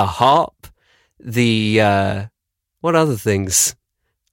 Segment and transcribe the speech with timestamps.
[0.00, 0.66] the harp,
[1.18, 2.24] the uh,
[2.80, 3.76] what other things?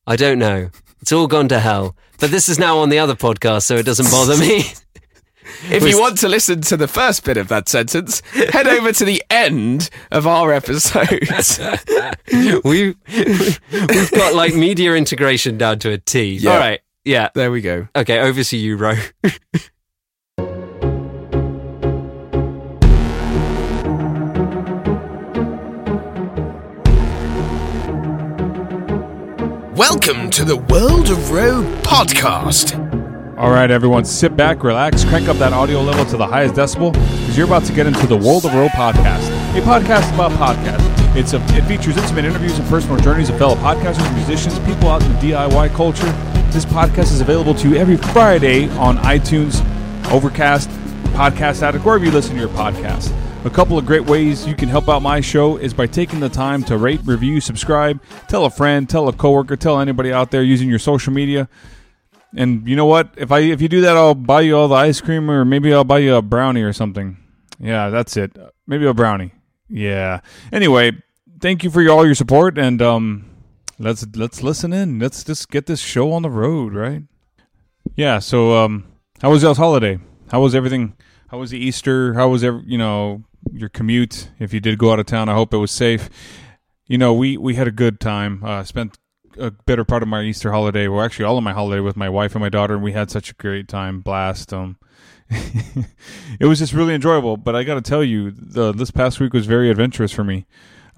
[0.05, 0.69] I don't know.
[1.01, 1.93] It's all gone to hell.
[2.21, 4.63] But this is now on the other podcast, so it doesn't bother me.
[5.69, 9.05] If you want to listen to the first bit of that sentence, head over to
[9.05, 11.07] the end of our episode.
[12.65, 16.33] we we've got like media integration down to a T.
[16.33, 16.51] Yeah.
[16.51, 16.81] All right.
[17.05, 17.29] Yeah.
[17.33, 17.87] there we go.
[17.95, 18.95] Okay, over to you, Ro.
[29.77, 32.73] Welcome to the World of Row podcast.
[33.37, 36.93] All right, everyone, sit back, relax, crank up that audio level to the highest decibel
[36.93, 41.15] because you're about to get into the World of Row podcast, a podcast about podcasts.
[41.15, 45.03] It's a, it features intimate interviews and personal journeys of fellow podcasters, musicians, people out
[45.03, 46.11] in the DIY culture.
[46.51, 49.61] This podcast is available to you every Friday on iTunes,
[50.11, 50.71] Overcast,
[51.13, 53.13] Podcast Addict, wherever you listen to your podcast.
[53.47, 56.27] A couple of great ways you can help out my show is by taking the
[56.27, 60.43] time to rate, review, subscribe, tell a friend, tell a coworker, tell anybody out there
[60.43, 61.47] using your social media.
[62.35, 63.13] And you know what?
[63.15, 65.73] If I if you do that, I'll buy you all the ice cream, or maybe
[65.73, 67.15] I'll buy you a brownie or something.
[67.57, 68.37] Yeah, that's it.
[68.67, 69.31] Maybe a brownie.
[69.69, 70.19] Yeah.
[70.51, 70.91] Anyway,
[71.39, 73.29] thank you for your, all your support, and um,
[73.79, 74.99] let's let's listen in.
[74.99, 77.03] Let's just get this show on the road, right?
[77.95, 78.19] Yeah.
[78.19, 78.91] So um,
[79.21, 79.99] how was y'all's holiday?
[80.31, 80.97] How was everything?
[81.29, 82.13] How was the Easter?
[82.13, 83.23] How was every, you know
[83.53, 84.29] your commute?
[84.39, 86.09] If you did go out of town, I hope it was safe.
[86.87, 88.43] You know, we we had a good time.
[88.43, 88.97] Uh, spent
[89.39, 92.09] a better part of my Easter holiday, well, actually all of my holiday with my
[92.09, 94.53] wife and my daughter, and we had such a great time, blast.
[94.53, 94.77] Um,
[95.29, 97.37] it was just really enjoyable.
[97.37, 100.45] But I got to tell you, the, this past week was very adventurous for me.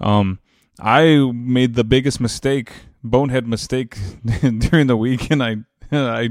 [0.00, 0.38] Um,
[0.80, 3.98] I made the biggest mistake, bonehead mistake,
[4.40, 5.56] during the week, and I,
[5.92, 6.30] I,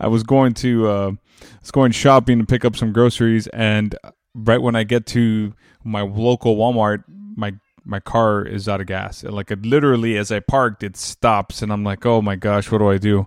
[0.00, 1.12] I was going to, uh,
[1.60, 3.94] was going shopping to pick up some groceries, and
[4.34, 7.04] right when I get to my local Walmart,
[7.36, 9.22] my my car is out of gas.
[9.22, 12.70] And like it literally as I parked, it stops and I'm like, "Oh my gosh,
[12.70, 13.26] what do I do?"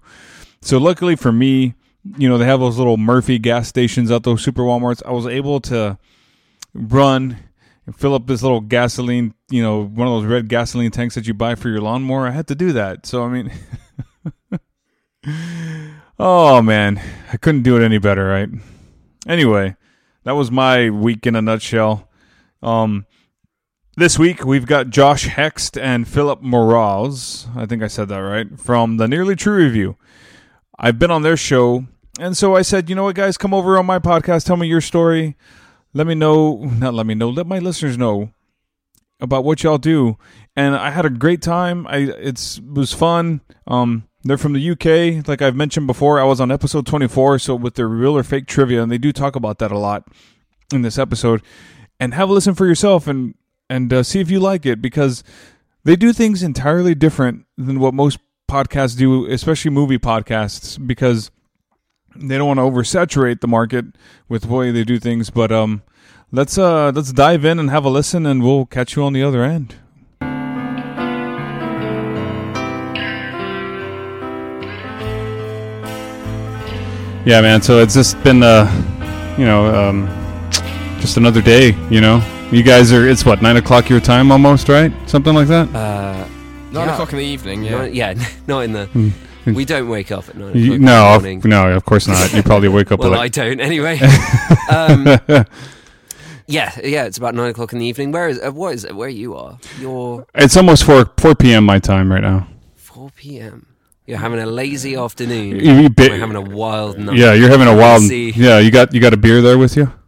[0.61, 1.75] So luckily for me,
[2.17, 5.01] you know, they have those little Murphy gas stations out those super Walmarts.
[5.05, 5.97] I was able to
[6.73, 7.37] run
[7.85, 11.27] and fill up this little gasoline, you know, one of those red gasoline tanks that
[11.27, 12.27] you buy for your lawnmower.
[12.27, 13.05] I had to do that.
[13.05, 13.51] So I mean
[16.17, 17.01] Oh man,
[17.33, 18.49] I couldn't do it any better, right?
[19.27, 19.75] Anyway,
[20.25, 22.09] that was my week in a nutshell.
[22.61, 23.05] Um
[23.97, 27.47] this week we've got Josh Hext and Philip Morales.
[27.55, 29.95] I think I said that right from the Nearly True Review.
[30.77, 31.85] I've been on their show,
[32.19, 34.67] and so I said, you know what, guys, come over on my podcast, tell me
[34.67, 35.37] your story,
[35.93, 38.31] let me know, not let me know, let my listeners know
[39.21, 40.17] about what y'all do.
[40.55, 41.87] And I had a great time.
[41.87, 43.41] I it's it was fun.
[43.67, 46.19] Um, they're from the UK, like I've mentioned before.
[46.19, 48.97] I was on episode twenty four, so with their real or fake trivia, and they
[48.97, 50.07] do talk about that a lot
[50.73, 51.41] in this episode.
[51.99, 53.35] And have a listen for yourself and
[53.69, 55.23] and uh, see if you like it because
[55.83, 58.17] they do things entirely different than what most
[58.49, 61.29] podcasts do, especially movie podcasts, because
[62.15, 63.85] they don't want to oversaturate the market
[64.27, 65.29] with the way they do things.
[65.29, 65.83] But um,
[66.31, 69.21] let's uh let's dive in and have a listen, and we'll catch you on the
[69.21, 69.75] other end.
[77.25, 77.61] Yeah, man.
[77.61, 78.65] So it's just been uh,
[79.37, 80.07] you know, um,
[80.99, 81.75] just another day.
[81.89, 82.21] You know,
[82.51, 83.07] you guys are.
[83.07, 84.91] It's what nine o'clock your time almost, right?
[85.09, 85.73] Something like that.
[85.75, 86.27] Uh,
[86.71, 86.93] Nine Yeah.
[86.93, 87.71] o'clock in the evening, yeah.
[87.71, 88.13] no, yeah,
[88.47, 88.85] not in the.
[88.87, 89.09] Hmm.
[89.53, 90.55] We don't wake up at nine o'clock.
[90.63, 91.41] You- in no, the of, morning.
[91.45, 92.33] no, of course not.
[92.33, 93.97] You probably wake up Well, at I don't anyway.
[94.69, 95.05] um,
[96.47, 98.11] yeah, yeah, it's about nine o'clock in the evening.
[98.11, 98.95] Where is uh, what is it?
[98.95, 99.57] Where you are?
[99.79, 101.63] You're It's almost four four p.m.
[101.65, 102.47] my time right now.
[102.75, 103.65] four p.m.
[104.07, 105.59] You're having a lazy afternoon.
[105.59, 107.17] You- you bit- We're having a wild night.
[107.17, 108.03] yeah, you're having a wild.
[108.03, 108.31] See.
[108.35, 109.91] Yeah, you got you got a beer there with you.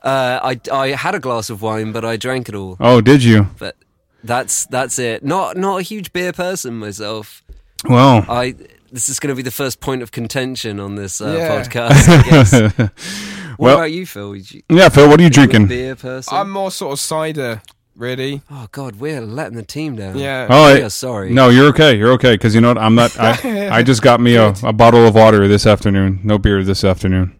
[0.00, 2.76] Uh, I I had a glass of wine, but I drank it all.
[2.78, 3.48] Oh, did you?
[3.58, 3.76] But
[4.22, 5.24] that's that's it.
[5.24, 7.42] Not not a huge beer person myself.
[7.84, 8.54] Well, I
[8.92, 11.48] this is going to be the first point of contention on this uh, Yeah.
[11.64, 12.08] podcast.
[12.08, 12.52] I guess.
[12.52, 14.36] What Well- about you, Phil?
[14.36, 15.08] You, yeah, Phil.
[15.08, 15.66] What are you are a drinking?
[15.66, 16.32] beer person?
[16.36, 17.60] I'm more sort of cider,
[17.98, 18.40] really.
[18.50, 20.16] oh God, we're letting the team down.
[20.18, 20.46] Yeah.
[20.48, 21.30] Oh, we I- are sorry.
[21.30, 21.96] no, you're okay.
[21.96, 22.78] You're okay because you know what?
[22.78, 23.18] I'm not.
[23.18, 26.20] I, I just got me a, a bottle of water this afternoon.
[26.22, 27.38] No beer this afternoon.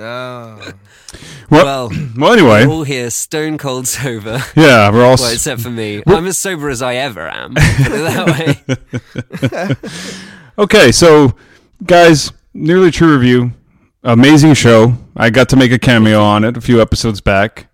[0.00, 0.72] Oh.
[1.50, 4.38] Well, Well, well, anyway, we're all here stone cold sober.
[4.56, 5.16] yeah, we're all.
[5.18, 6.02] Well, except for me.
[6.06, 7.54] I'm as sober as I ever am.
[7.54, 8.26] That
[9.38, 9.76] way.
[10.58, 11.34] Okay, so
[11.84, 13.52] guys, nearly true review.
[14.04, 14.94] Amazing show.
[15.16, 17.66] I got to make a cameo on it a few episodes back.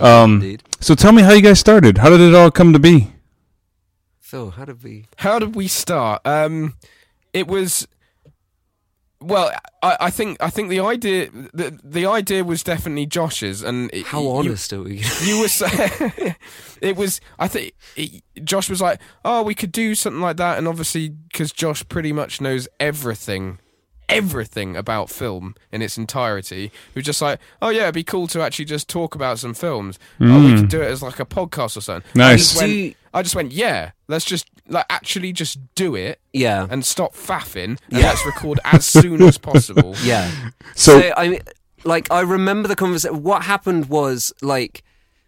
[0.00, 0.62] Um, Indeed.
[0.84, 1.96] So tell me how you guys started.
[1.96, 3.10] How did it all come to be?
[4.20, 5.06] Phil, how did we?
[5.16, 6.20] How did we start?
[6.26, 6.74] Um,
[7.32, 7.88] it was
[9.18, 9.50] Well,
[9.82, 14.08] I, I think I think the idea the, the idea was definitely Josh's, and it,
[14.08, 15.02] How you- honest are we?
[15.22, 16.34] You were saying
[16.82, 17.18] it was.
[17.38, 21.08] I think it, Josh was like, "Oh, we could do something like that," and obviously
[21.08, 23.58] because Josh pretty much knows everything,
[24.08, 26.70] everything about film in its entirety.
[26.94, 29.54] We were just like, "Oh yeah, it'd be cool to actually just talk about some
[29.54, 29.98] films.
[30.20, 32.38] Oh, we could do it as like a podcast or something." I Nice.
[32.52, 36.66] just went, I just went, "Yeah, let's just like actually just do it." yeah.
[36.70, 39.94] And stop faffing, and let's record as soon as possible.
[40.04, 40.30] Yeah.
[40.74, 41.40] So- So, I mean,
[41.84, 43.22] like I remember the conversation.
[43.22, 44.82] What happened was like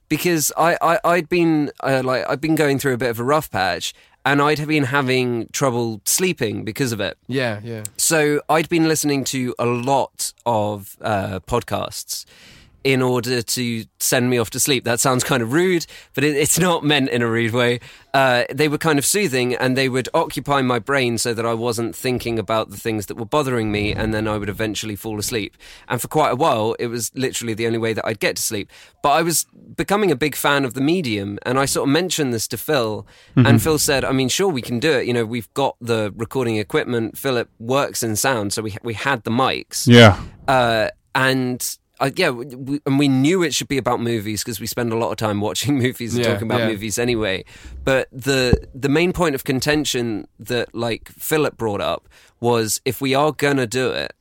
[0.08, 3.24] because I, I I'd been uh, like I'd been going through a bit of a
[3.24, 3.92] rough patch,
[4.26, 7.16] and I'd have been having trouble sleeping because of it.
[7.28, 7.84] Yeah, yeah.
[7.96, 12.26] So I'd been listening to a lot of uh, podcasts
[12.86, 14.84] in order to send me off to sleep.
[14.84, 17.80] That sounds kind of rude, but it, it's not meant in a rude way.
[18.14, 21.52] Uh, they were kind of soothing and they would occupy my brain so that I
[21.52, 25.18] wasn't thinking about the things that were bothering me, and then I would eventually fall
[25.18, 25.56] asleep.
[25.88, 28.42] And for quite a while, it was literally the only way that I'd get to
[28.42, 28.70] sleep.
[29.02, 32.32] But I was becoming a big fan of the medium, and I sort of mentioned
[32.32, 33.04] this to Phil,
[33.34, 35.06] and Phil said, "I mean, sure, we can do it.
[35.08, 37.18] You know, we've got the recording equipment.
[37.18, 40.20] Philip works in sound, so we we had the mics." yeah.
[40.46, 44.66] uh, and uh, yeah, we, and we knew it should be about movies because we
[44.66, 46.68] spend a lot of time watching movies and Yeah, talking about yeah.
[46.68, 47.44] movies anyway.
[47.84, 52.08] But the the main point of contention that like Philip brought up
[52.40, 54.12] was if we are gonna do it,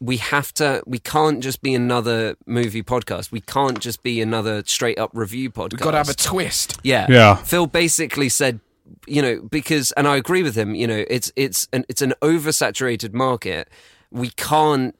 [0.00, 0.82] we have to.
[0.86, 3.30] We can't just be another movie podcast.
[3.30, 5.72] We can't just be another straight up review podcast.
[5.72, 6.78] We've got to have a twist.
[6.82, 7.06] Yeah.
[7.08, 7.36] Yeah.
[7.36, 8.58] Phil basically said,
[9.06, 12.14] you know, because and I agree with him, you know, it's it's an it's an
[12.20, 13.68] oversaturated market.
[14.10, 14.94] We can't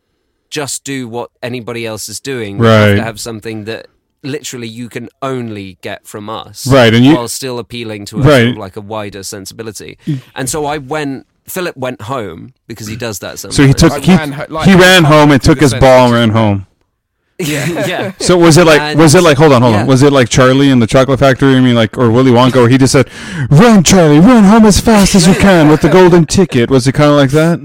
[0.61, 2.59] just do what anybody else is doing.
[2.59, 2.97] We have Right.
[2.97, 3.87] to have something that
[4.23, 6.67] literally you can only get from us.
[6.67, 8.43] Right, and you- while still appealing to a Right.
[8.43, 9.97] sort of like a wider sensibility.
[10.37, 13.57] And so I went Philip went home because he does that sometimes.
[13.57, 16.31] So he took he, ran like- he ran home and took his ball and ran
[16.31, 16.67] home.
[17.41, 18.13] yeah, yeah.
[18.21, 19.81] So was it like And- was it like hold on hold yeah.
[19.83, 21.57] on was it like Charlie in the Chocolate Factory?
[21.57, 23.09] I mean like or Willy Wonka where he just said,
[23.51, 26.93] "Run, Charlie, run home as fast as you can with the golden ticket." Was it
[26.93, 27.59] kind of like that?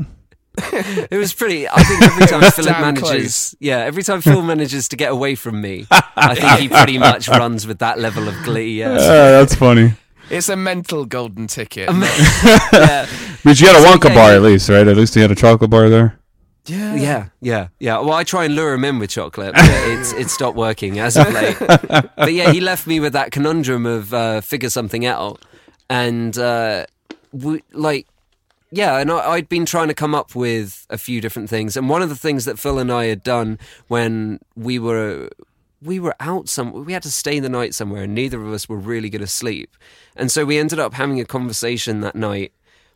[1.12, 1.68] It was pretty.
[1.70, 3.56] I think every time Philip manages, close.
[3.60, 7.28] yeah, every time Phil manages to get away from me, I think he pretty much
[7.42, 8.82] runs with that level of glee.
[8.84, 9.94] Uh, Yeah, that's funny.
[10.30, 11.90] It's a mental golden ticket.
[11.90, 13.06] yeah,
[13.44, 14.88] But you had a So, Wonka yeah, bar at least, right?
[14.88, 16.20] At least he had a chocolate bar there.
[16.66, 16.96] yeah.
[16.96, 18.00] yeah, yeah, yeah.
[18.00, 19.64] Well, I try and lure him in with chocolate, but
[19.94, 21.58] it's it stopped working as of late.
[21.60, 25.42] But yeah, he left me with that conundrum of uh, figure something out,
[25.90, 26.86] and uh,
[27.32, 28.08] we like.
[28.72, 31.90] Yeah, and I, I'd been trying to come up with a few different things, and
[31.90, 35.30] one of the things that Phil and I had done when we were
[35.82, 38.68] we were out some we had to stay the night somewhere and neither of us
[38.68, 39.76] were really going to sleep
[40.16, 42.52] and so we ended up having a conversation that night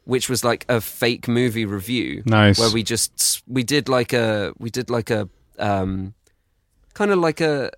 [0.06, 2.57] which was like a fake movie review Nice.
[2.57, 5.29] where we just we did like a we did like a
[5.59, 6.15] um
[6.95, 7.71] kind of like a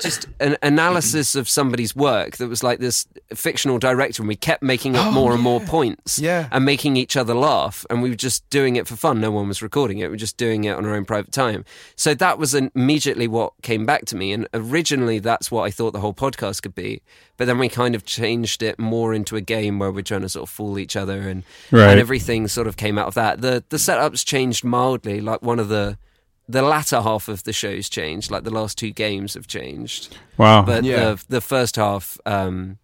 [0.00, 4.62] just an analysis of somebody's work that was like this fictional director and we kept
[4.62, 6.48] making up oh, more and more points Yeah.
[6.52, 9.20] and making each other laugh and we were just doing it for fun.
[9.20, 10.04] No one was recording it.
[10.06, 11.64] We were just doing it on our own private time.
[11.96, 15.92] So that was immediately what came back to me and originally that's what i thought
[15.92, 17.00] the whole podcast could be
[17.36, 20.28] but then we kind of changed it more into a game where we're trying to
[20.28, 21.90] sort of fool each other and, Right.
[21.90, 23.40] and everything sort of came out of that.
[23.42, 25.98] The the setups changed mildly like one of the
[26.48, 30.62] the latter half of the show's changed like the last two games have changed Wow.
[30.62, 30.96] but Yeah.
[31.14, 32.78] the the first half um,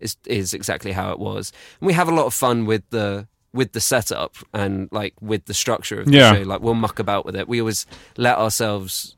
[0.00, 1.52] is is exactly how it was.
[1.80, 5.44] And we have a lot of fun with the with the setup and like with
[5.44, 6.34] the structure of the Yeah.
[6.34, 6.42] show.
[6.42, 7.46] Like we'll muck about with it.
[7.48, 9.16] We always let ourselves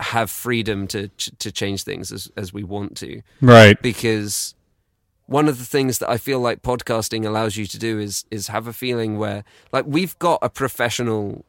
[0.00, 3.80] have freedom to to change things as as we want to right.
[3.80, 4.54] because
[5.26, 8.48] one of the things that I feel like podcasting allows you to do is is
[8.48, 11.44] have a feeling where like we've got a professional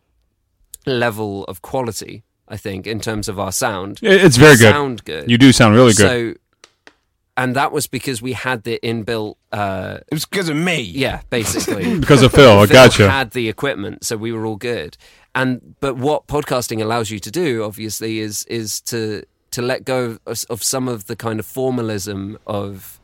[0.87, 2.23] level of quality.
[2.49, 4.71] I think in terms of our sound, It's very We good.
[4.71, 5.29] Sound good.
[5.29, 6.35] You do sound really good.
[6.35, 6.91] So,
[7.35, 10.81] and that was because we had the inbuilt, uh, It was because of me.
[10.81, 11.99] yeah, basically.
[11.99, 12.59] because of Phil.
[12.59, 13.09] I Phil gotcha.
[13.09, 14.97] had the equipment, so we were all good.
[15.35, 20.17] And but what podcasting allows you to do, obviously, is is to to let go
[20.25, 22.99] of, of some of the kind of formalism of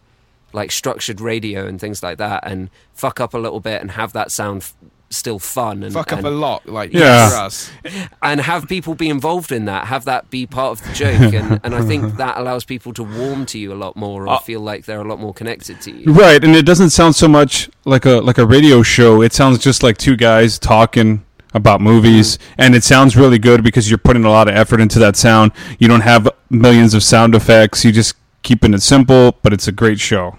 [0.52, 4.14] like structured radio and things like that, and fuck up a little bit and have
[4.14, 4.74] that sound f-
[5.14, 7.30] still fun and Fuck up and, a lot, like Yeah.
[7.30, 7.72] for us.
[8.22, 11.60] and have people be involved in that, have that be part of the joke, and,
[11.64, 14.40] and I think that allows people to warm to you a lot more or Uh,
[14.40, 16.12] feel like they're a lot more connected to you.
[16.14, 19.22] Right, and it doesn't sound so much like a like a radio show.
[19.22, 23.90] It sounds just like two guys talking about movies, and it sounds really good because
[23.90, 25.52] you're putting a lot of effort into that sound.
[25.80, 27.86] You don't have millions of sound effects.
[27.86, 30.36] You just keeping it simple, but it's a great show.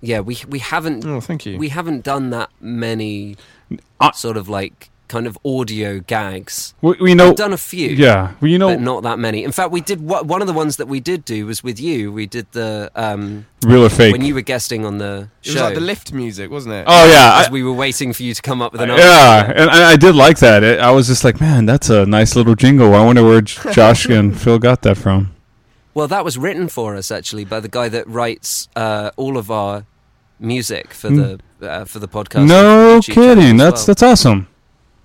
[0.00, 1.58] Yeah, we we haven't Oh, thank you.
[1.58, 3.36] we haven't done that many
[4.00, 6.74] Uh, sort of like kind of audio gags.
[6.82, 7.28] We, we know.
[7.28, 7.88] We've done a few.
[7.88, 8.34] yeah.
[8.42, 9.42] Well, you know, But not that many.
[9.42, 11.80] In fact, we did wha- one of the ones that we did do was with
[11.80, 12.12] you.
[12.12, 14.12] We did the um, real or fake.
[14.12, 15.54] when you were guesting on the It show.
[15.54, 16.84] was like the lift music, wasn't it?
[16.86, 17.40] oh yeah.
[17.40, 19.02] as I- we were waiting for you to come up with an answer.
[19.02, 20.62] yeah, and I, I did like that.
[20.62, 22.94] It, I was just like, man, that's a nice little jingle.
[22.94, 23.40] I wonder where
[23.72, 25.34] Josh and Phil got that from.
[25.94, 29.50] Well, that was written for us actually by the guy that writes uh, all of
[29.50, 29.86] our
[30.38, 32.46] music for the uh, for the podcast.
[32.46, 33.54] No and YouTube channel kidding.
[33.54, 33.86] as That's well.
[33.86, 34.48] that's awesome.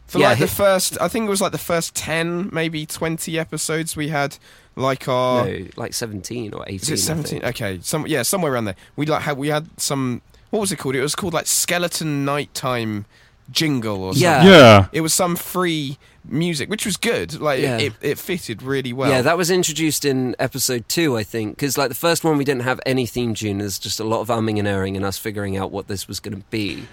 [0.08, 3.40] For Yeah, like the first, I think it was like the first ten, maybe twenty
[3.40, 4.38] episodes we had.
[4.76, 6.78] Like our, no, like seventeen or eighteen.
[6.78, 7.46] is it seventeen?
[7.46, 8.76] Okay, some yeah, somewhere around there.
[8.96, 10.22] We like had we had some.
[10.50, 10.96] What was it called?
[10.96, 13.06] It was called like Skeleton Nighttime
[13.52, 14.24] Jingle or something.
[14.24, 14.44] Yeah.
[14.46, 14.88] Yeah.
[14.92, 17.40] It was some free music, which was good.
[17.40, 17.78] Like Yeah.
[17.78, 19.10] it, it, it fitted really well.
[19.10, 22.44] yeah, that was introduced in episode two, I think, because like the first one we
[22.46, 23.58] didn't have any theme tune.
[23.60, 26.20] There's just a lot of umming and erring and us figuring out what this was
[26.20, 26.88] going to be,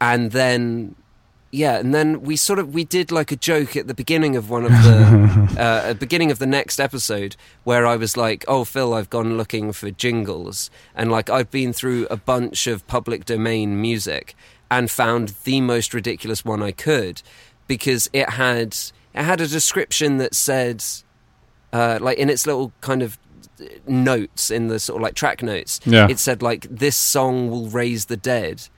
[0.00, 0.94] and then
[1.54, 4.48] yeah, and then we sort of we did like a joke at the beginning of
[4.48, 8.64] one of the uh, the beginning of the next episode where I was like, "Oh,
[8.64, 13.26] Phil, I've gone looking for jingles," and like I've been through a bunch of public
[13.26, 14.34] domain music
[14.70, 17.20] and found the most ridiculous one I could
[17.66, 18.74] because it had
[19.14, 20.82] it had a description that said
[21.72, 23.18] uh, like in its little kind of
[23.86, 26.08] notes in the sort of like track notes Yeah.
[26.10, 28.68] it said like this song will raise the dead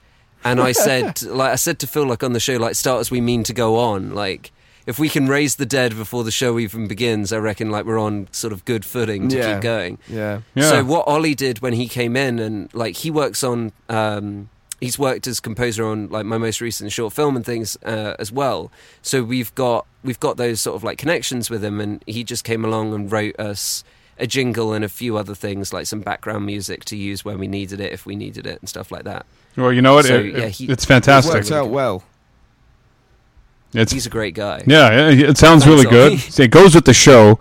[0.43, 3.09] and i said like i said to phil like on the show like start as
[3.11, 4.51] we mean to go on like
[4.85, 7.97] if we can raise the dead before the show even begins i reckon like we're
[7.99, 9.53] on sort of good footing to Yeah.
[9.53, 10.41] keep going yeah.
[10.53, 10.69] Yeah.
[10.69, 14.49] so what Ollie did when he came in, and like he works on, um,
[14.85, 18.31] he's worked as composer on like my most recent short film and things uh, as
[18.31, 18.71] well.
[19.01, 22.43] So we've got we've got those sort of like connections with him, and he just
[22.43, 23.83] came along and wrote us
[24.17, 27.47] a jingle and a few other things like some background music to use when we
[27.47, 29.25] needed it, if we needed it, and stuff like that.
[29.57, 30.05] Well, you know what?
[30.05, 31.31] So, It- yeah, he- it's fantastic.
[31.31, 31.55] It fantastic.
[31.55, 32.03] worked out well.
[33.73, 34.63] It's He's a great guy.
[34.65, 36.13] yeah, yeah, it sounds Thanks, really good.
[36.39, 37.39] It goes with the show,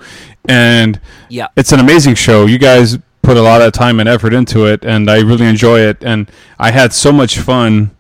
[0.48, 0.98] and
[1.28, 1.46] Yeah.
[1.54, 2.46] it's an amazing show.
[2.46, 5.80] You guys put a lot of time and effort into it, and I really enjoy
[5.80, 5.98] it.
[6.04, 7.90] And I had so much fun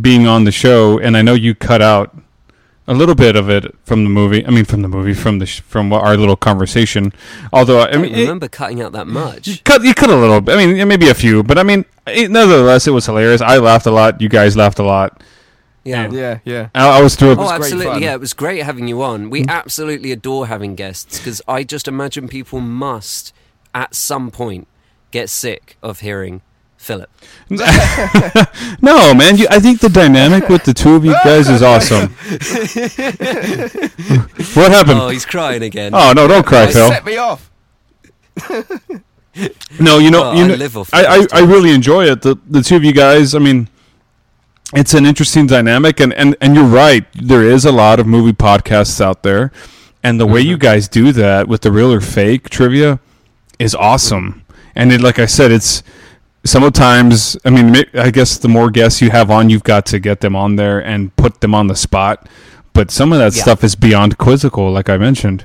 [0.00, 0.98] being on the show.
[0.98, 2.16] And I know you cut out
[2.86, 4.46] a little bit of it from the movie.
[4.46, 7.12] I mean, from the movie, from the sh- from our little conversation.
[7.52, 9.64] Although I I mean, don't it- remember cutting out that you much.
[9.64, 10.40] cut you cut a little.
[10.40, 10.54] bit.
[10.56, 13.40] I mean, maybe a few, but I mean, it, nevertheless, it was hilarious.
[13.42, 14.20] I laughed a lot.
[14.20, 15.22] You guys laughed a lot.
[15.84, 16.10] Yeah.
[16.10, 16.68] Yeah, yeah.
[16.74, 17.38] I, I was thrilled.
[17.38, 17.86] Oh, great absolutely!
[17.86, 18.02] fun.
[18.02, 19.26] Yeah, it was great having you on.
[19.26, 19.30] Mm.
[19.30, 23.32] We absolutely adore having guests because I just imagine people must,
[23.74, 24.66] at some point,
[25.10, 26.42] get sick of hearing
[26.76, 27.10] Philip.
[28.80, 29.36] No, man.
[29.36, 32.10] You, I think the dynamic with the two of you guys is awesome.
[34.54, 35.00] what happened?
[35.00, 35.92] Oh, he's crying again.
[35.94, 36.26] Oh no!
[36.28, 36.88] Don't cry, I Phil.
[36.88, 37.50] Set me off.
[39.78, 42.22] No, you know, Oh, you I know, live off I, I, I really enjoy it.
[42.22, 43.36] The the two of you guys.
[43.36, 43.68] I mean,
[44.74, 47.04] it's an interesting dynamic, and and and you're right.
[47.14, 49.52] There is a lot of movie podcasts out there,
[50.02, 50.50] and the way Mm-hmm.
[50.50, 52.98] you guys do that with the real or fake trivia
[53.58, 54.44] is awesome.
[54.74, 55.82] And it, like I said, it's
[56.44, 57.36] sometimes.
[57.44, 60.36] I mean, I guess the more guests you have on, you've got to get them
[60.36, 62.28] on there and put them on the spot.
[62.72, 63.42] But some of that Yeah.
[63.42, 65.44] stuff is beyond quizzical, like I mentioned.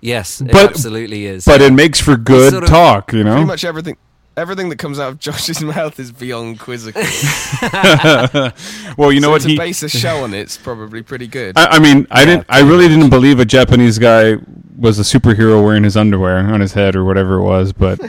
[0.00, 1.44] Yes, it But- absolutely is.
[1.44, 1.68] But yeah.
[1.68, 3.32] it makes for good sort of- talk, you know.
[3.32, 3.96] Pretty much everything.
[4.38, 7.02] Everything that comes out of Josh's mouth is beyond quizzical.
[8.96, 9.56] well, you know so what to he.
[9.58, 11.56] base a show on it's probably pretty good.
[11.58, 12.46] I, I mean, I Yeah, didn't.
[12.48, 14.36] I really didn't believe a Japanese guy
[14.76, 17.72] was a superhero wearing his underwear on his head or whatever it was.
[17.72, 18.00] But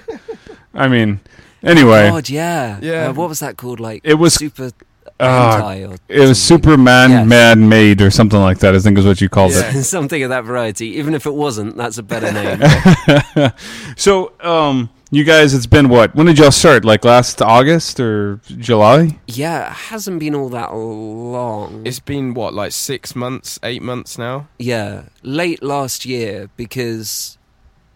[0.74, 1.20] I mean,
[1.64, 3.08] anyway, God, yeah, Yeah.
[3.10, 3.80] Uh, what was that called?
[3.80, 4.72] Like It was- super
[5.20, 6.70] uh, hentai or it was something.
[6.70, 7.28] Superman Yes.
[7.28, 8.74] man made or something like that.
[8.76, 9.72] I think is what you called Yeah.
[9.82, 10.88] something of that variety.
[10.98, 13.52] Even if it wasn't, that's a better name.
[13.98, 16.14] so, um, you guys, it's been what?
[16.14, 16.86] When did y'all start?
[16.86, 19.20] Like last August or July?
[19.28, 21.86] yeah, it hasn't been all that long.
[21.86, 24.48] it's been what, like six months, eight months now.
[24.60, 27.38] Yeah, late last year because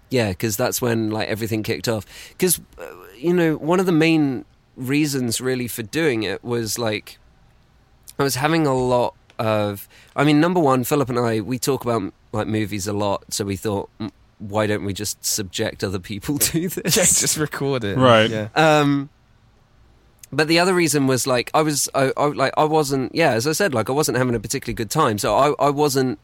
[0.09, 2.05] yeah, because that's when like everything kicked off.
[2.29, 2.85] Because uh,
[3.17, 7.19] you know one of the main reasons really for doing it was like
[8.17, 9.87] I was having a lot of.
[10.15, 13.45] I mean, number one, Philip and I we talk about like movies a lot, so
[13.45, 13.89] we thought.
[14.43, 16.95] "Mm, Why don't we just subject other people to this?
[16.97, 17.97] Yeah, just record it.
[17.97, 18.29] Right.
[18.29, 18.47] Yeah.
[18.55, 19.09] Um,
[20.31, 23.45] but the other reason was like I was I, I like I wasn't yeah as
[23.45, 26.17] I said like I wasn't having a particularly good time so I I wasn't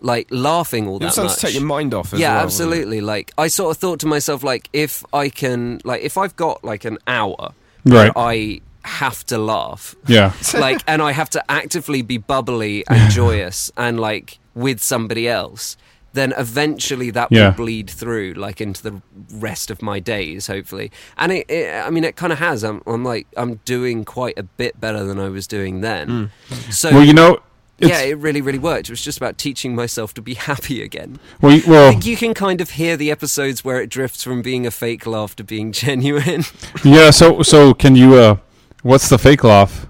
[0.00, 1.38] like laughing all It that was something much.
[1.40, 2.44] to take your mind off as yeah, well.
[2.44, 3.00] absolutely.
[3.02, 6.64] Like I sort of thought to myself like if I can like if I've got
[6.64, 7.52] like an hour
[7.84, 8.10] Right.
[8.16, 10.32] I have to laugh Yeah.
[10.54, 15.76] like and I have to actively be bubbly and joyous and like with somebody else
[16.16, 17.48] then eventually that Yeah.
[17.50, 21.90] will bleed through like into the rest of my days hopefully and it, it i
[21.90, 25.18] mean it kind of has I'm, I'm like i'm doing quite a bit better than
[25.20, 26.30] i was doing then
[26.70, 27.40] so Well, you know,
[27.78, 28.88] yeah, it really, really worked.
[28.88, 31.18] It was just about teaching myself to be happy again.
[31.42, 34.40] well, you- I think you can kind of hear the episodes where it drifts from
[34.40, 36.44] being a fake laugh to being genuine.
[36.84, 37.10] yeah.
[37.10, 38.14] So so can you?
[38.14, 38.36] uh
[38.82, 39.86] What's the fake laugh?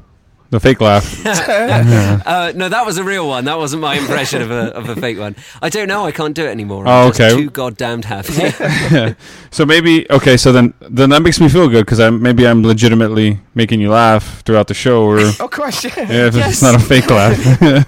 [0.56, 1.04] The fake laugh.
[2.26, 3.44] Uh, no, that was a real one.
[3.44, 5.36] That wasn't my impression of a of a fake one.
[5.60, 6.06] I don't know.
[6.06, 6.86] I can't do it anymore.
[6.88, 7.36] I'm Oh, just okay.
[7.42, 9.14] too goddamned happy.
[9.50, 10.36] So maybe okay.
[10.38, 13.90] So then then that makes me feel good because I'm maybe I'm legitimately making you
[13.90, 15.92] laugh throughout the show, or if Oh, Christ, yeah.
[15.98, 16.62] it's Yes.
[16.62, 17.36] not a fake laugh.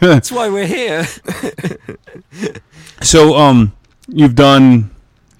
[0.00, 1.06] That's why we're here.
[3.02, 3.72] so um,
[4.08, 4.90] you've done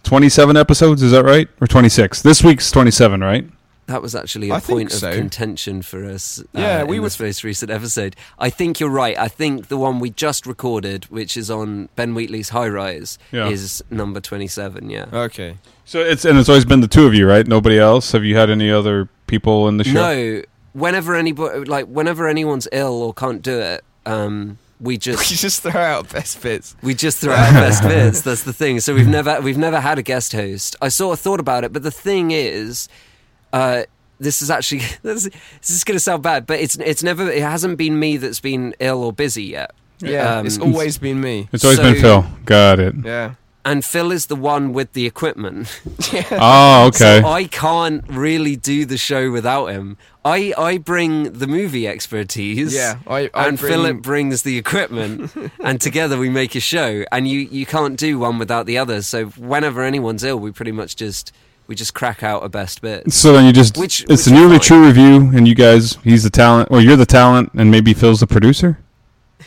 [0.04, 2.23] 27 episodes, is that right, or 26?
[2.23, 3.47] This week's 27, right?
[3.88, 6.40] That was actually a I point of contention for us.
[6.54, 8.14] Uh, Yeah, we in were- this most recent episode.
[8.38, 9.18] I think you're right.
[9.18, 13.49] I think the one we just recorded, which is on Ben Wheatley's High Rise, Yeah.
[13.49, 14.90] is number twenty-seven.
[14.90, 15.07] Yeah.
[15.12, 15.57] Okay.
[15.87, 17.47] So it's and it's always been the two of you, right?
[17.47, 18.12] Nobody else.
[18.12, 19.92] Have you had any other people in the show?
[19.95, 20.42] No,
[20.75, 25.80] whenever anybody like whenever anyone's ill or can't do it, um, we just just throw
[25.80, 26.76] out best bits.
[26.83, 28.21] we just throw out best bits.
[28.21, 28.80] That's the thing.
[28.80, 30.76] So we've never we've never had a guest host.
[30.83, 32.87] I sort of thought about it, but the thing is,
[33.52, 33.83] uh,
[34.21, 37.43] this is actually this, this is going to sound bad, but it's it's never it
[37.43, 39.73] hasn't been me that's been ill or busy yet.
[40.00, 41.49] Yeah, Um, it's always been me.
[41.52, 42.25] It's always So- been Phil.
[42.45, 42.95] Got it.
[43.05, 43.35] Yeah.
[43.64, 45.83] And Phil is the one with the equipment.
[46.12, 46.25] yeah.
[46.40, 47.21] Oh, okay.
[47.21, 49.99] So I can't really do the show without him.
[50.25, 52.75] I, I bring the movie expertise.
[52.75, 57.05] Yeah, I- I and bring- Philip brings the equipment, and together we make a show.
[57.12, 59.02] And you, you can't do one without the other.
[59.02, 61.33] So whenever anyone's ill, we pretty much just
[61.68, 63.12] we just crack out a best bit.
[63.12, 66.25] so then you just Which- it's which a nearly true review, and you guys, he's
[66.25, 68.78] the talent, or you're the talent, and maybe Phil's the producer.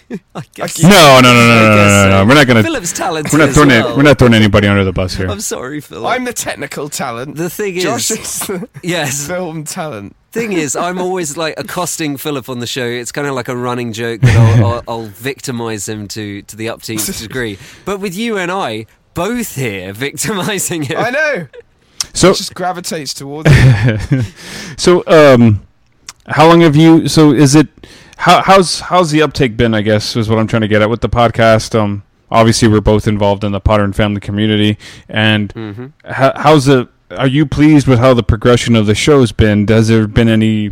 [0.36, 0.82] I guess.
[0.82, 2.26] No, no, no, no, I no, no, no, no.
[2.28, 2.64] We're not gonna.
[2.64, 3.32] Philip's talent.
[3.32, 3.70] We're not throwing.
[3.70, 3.92] well.
[3.92, 5.30] it, we're not throwing anybody under the bus here.
[5.30, 6.06] I'm sorry, Phil.
[6.06, 7.38] I'm the technical talent.
[7.38, 10.16] the thing Josh is, is yes, film talent.
[10.32, 12.86] thing is, I'm always like accosting Philip on the show.
[12.86, 16.56] It's kind of like a running joke that I'll, I'll, I'll victimize him to to
[16.58, 17.58] the upteenth degree.
[17.86, 21.48] But with you and I both here victimizing him, I know.
[22.14, 24.26] So It just gravitates towards it.
[24.78, 25.66] So, um,
[26.28, 27.08] how long have you?
[27.08, 27.68] So, is it
[28.18, 29.74] how, how's how's the uptake been?
[29.74, 31.74] I guess is what I'm trying to get at with the podcast.
[31.80, 34.78] Um, obviously, we're both involved in the Potter and Family community,
[35.10, 35.88] and Mm-hmm.
[36.12, 36.90] how, how's the?
[37.18, 39.68] Are you pleased with how the progression of the show's been?
[39.68, 40.72] Has there been any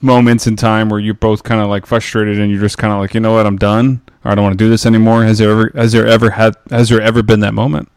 [0.00, 2.98] moments in time where you're both kind of like frustrated and you're just kind of
[3.00, 5.24] like, you know what, I'm done, or I don't want to do this anymore?
[5.24, 7.88] Has there ever has there ever had has there ever been that moment?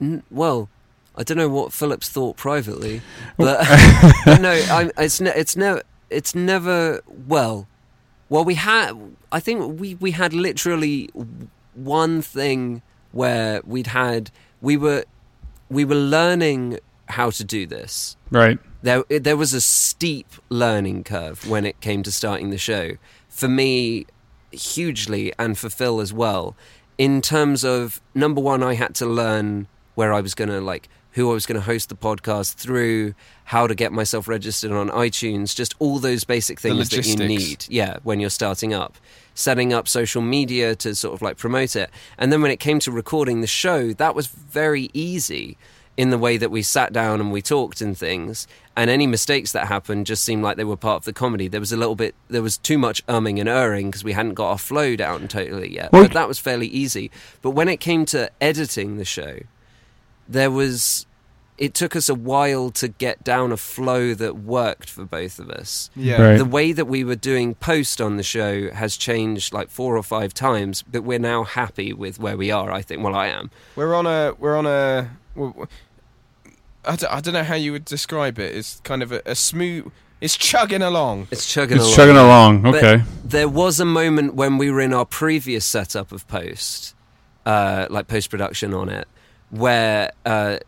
[0.00, 0.68] N- well,
[1.16, 3.00] I don't know what Philip's thought privately,
[3.36, 3.66] but
[4.24, 7.68] but no, I'm, it's ne- it's never it's never well.
[8.28, 8.92] Well, we had
[9.32, 11.10] I think we we had literally
[11.74, 15.04] one thing where we'd had we were
[15.68, 18.16] we were learning how to do this.
[18.30, 18.58] Right.
[18.82, 22.96] There there was a steep learning curve when it came to starting the show.
[23.28, 24.06] For me,
[24.52, 26.56] hugely, and for Phil as well.
[26.98, 30.88] In terms of number one, I had to learn where I was going to like
[31.16, 34.90] who I was going to host the podcast through, how to get myself registered on
[34.90, 37.66] iTunes, just all those basic things that you need.
[37.70, 38.96] Yeah, when you're starting up,
[39.34, 42.78] setting up social media to sort of like promote it, and then when it came
[42.80, 45.56] to recording the show, that was very easy
[45.96, 48.46] in the way that we sat down and we talked and things.
[48.76, 51.48] And any mistakes that happened just seemed like they were part of the comedy.
[51.48, 54.34] There was a little bit, there was too much umming and erring because we hadn't
[54.34, 55.92] got our flow down totally yet.
[55.92, 57.10] Well- but that was fairly easy.
[57.40, 59.38] But when it came to editing the show,
[60.28, 61.06] there was.
[61.58, 65.48] It took us a while to get down a flow that worked for both of
[65.48, 65.88] us.
[65.96, 66.20] Yeah.
[66.20, 66.36] Right.
[66.36, 70.02] The way that we were doing post on the show has changed like four or
[70.02, 72.70] five times, but we're now happy with where we are.
[72.70, 73.02] I think.
[73.02, 73.50] Well, I am.
[73.74, 74.34] We're on a.
[74.38, 75.10] We're on a.
[75.34, 75.66] w- w-
[76.84, 78.54] I don't, I don't know how you would describe it.
[78.54, 79.90] It's kind of a, a smooth.
[80.20, 81.28] It's chugging along.
[81.30, 81.96] It's chugging It's along.
[81.96, 82.62] chugging along.
[82.62, 83.02] But Okay.
[83.24, 86.94] there was a moment when we were in our previous setup of post,
[87.44, 89.08] uh, like post production on it,
[89.50, 90.58] where uh,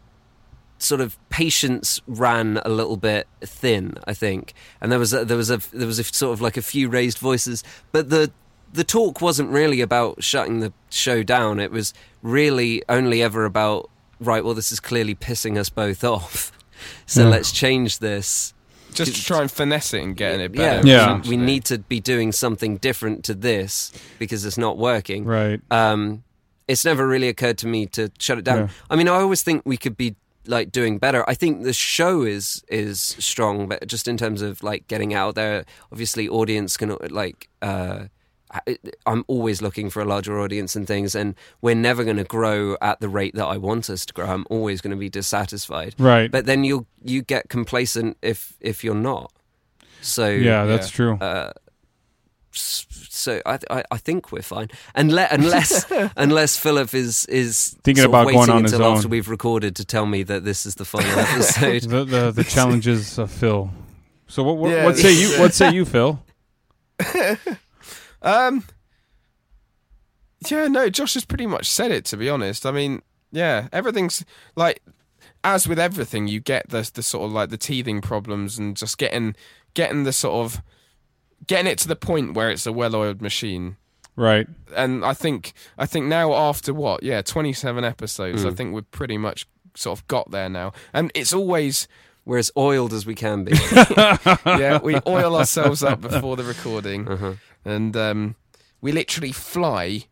[0.78, 3.94] sort of patience ran a little bit thin.
[4.06, 6.56] I think, and there was a, there was a there was a sort of like
[6.56, 8.30] a few raised voices, but the
[8.72, 11.58] the talk wasn't really about shutting the show down.
[11.58, 14.44] It was really only ever about right.
[14.44, 16.52] Well, this is clearly pissing us both off,
[17.06, 17.28] so Yeah.
[17.30, 18.52] let's change this
[18.92, 20.86] Just to try and finesse it and getting it yeah, better.
[20.86, 21.20] Yeah.
[21.22, 25.24] we- We need to be doing something different to this because it's not working.
[25.24, 25.60] Right.
[25.70, 26.24] Um,
[26.68, 28.58] it's never really occurred to me to shut it down.
[28.58, 28.68] Yeah.
[28.90, 30.14] I mean, I always think we could be
[30.46, 31.28] like doing better.
[31.28, 35.34] I think the show is is strong, but just in terms of like getting out
[35.34, 37.48] there, obviously, audience can like.
[37.62, 38.04] Uh,
[38.50, 42.24] I- I'm always looking for a larger audience and things, and we're never going to
[42.24, 44.24] grow at the rate that I want us to grow.
[44.24, 45.94] I'm always going to be dissatisfied.
[45.98, 46.30] Right.
[46.30, 49.32] But then you'll you get complacent if if you're not.
[50.00, 50.96] So yeah, that's Yeah.
[50.96, 51.18] true.
[51.20, 51.54] uh, s-
[52.52, 58.26] so I, I, I think we're fine, unless unless unless Philip is is Thinking about
[58.26, 59.10] waiting going on his until after own.
[59.10, 61.82] we've recorded to tell me that this is the final episode.
[61.82, 63.70] the the, the challenges of Phil.
[64.28, 65.38] So what what, Yeah, what say you?
[65.38, 66.22] What say you, Phil?
[68.22, 68.64] Um.
[70.48, 72.04] Yeah, no, Josh has pretty much said it.
[72.06, 74.80] To be honest, I mean, yeah, everything's like,
[75.42, 78.98] as with everything, you get the the sort of like the teething problems and just
[78.98, 79.34] getting
[79.74, 80.62] getting the sort of
[81.46, 83.76] getting it to the point where it's a well-oiled machine.
[84.16, 84.48] Right.
[84.74, 88.48] And I think I think now after what, yeah, twenty-seven episodes, Hmm.
[88.48, 90.72] I think we've pretty much sort of got there now.
[90.92, 91.86] And it's always
[92.24, 93.52] We're as oiled as we can be.
[94.44, 97.34] yeah, we oil ourselves up before the recording, Uh-huh.
[97.64, 98.34] and um,
[98.82, 100.04] we literally fly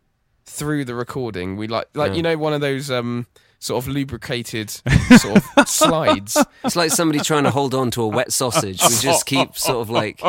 [0.46, 1.56] through the recording.
[1.56, 2.16] We like, like Yeah.
[2.16, 3.26] you know, one of those um,
[3.58, 4.70] sort of lubricated
[5.18, 6.38] sort of slides.
[6.64, 8.80] It's like somebody trying to hold on to a wet sausage.
[8.82, 10.22] We just keep sort of like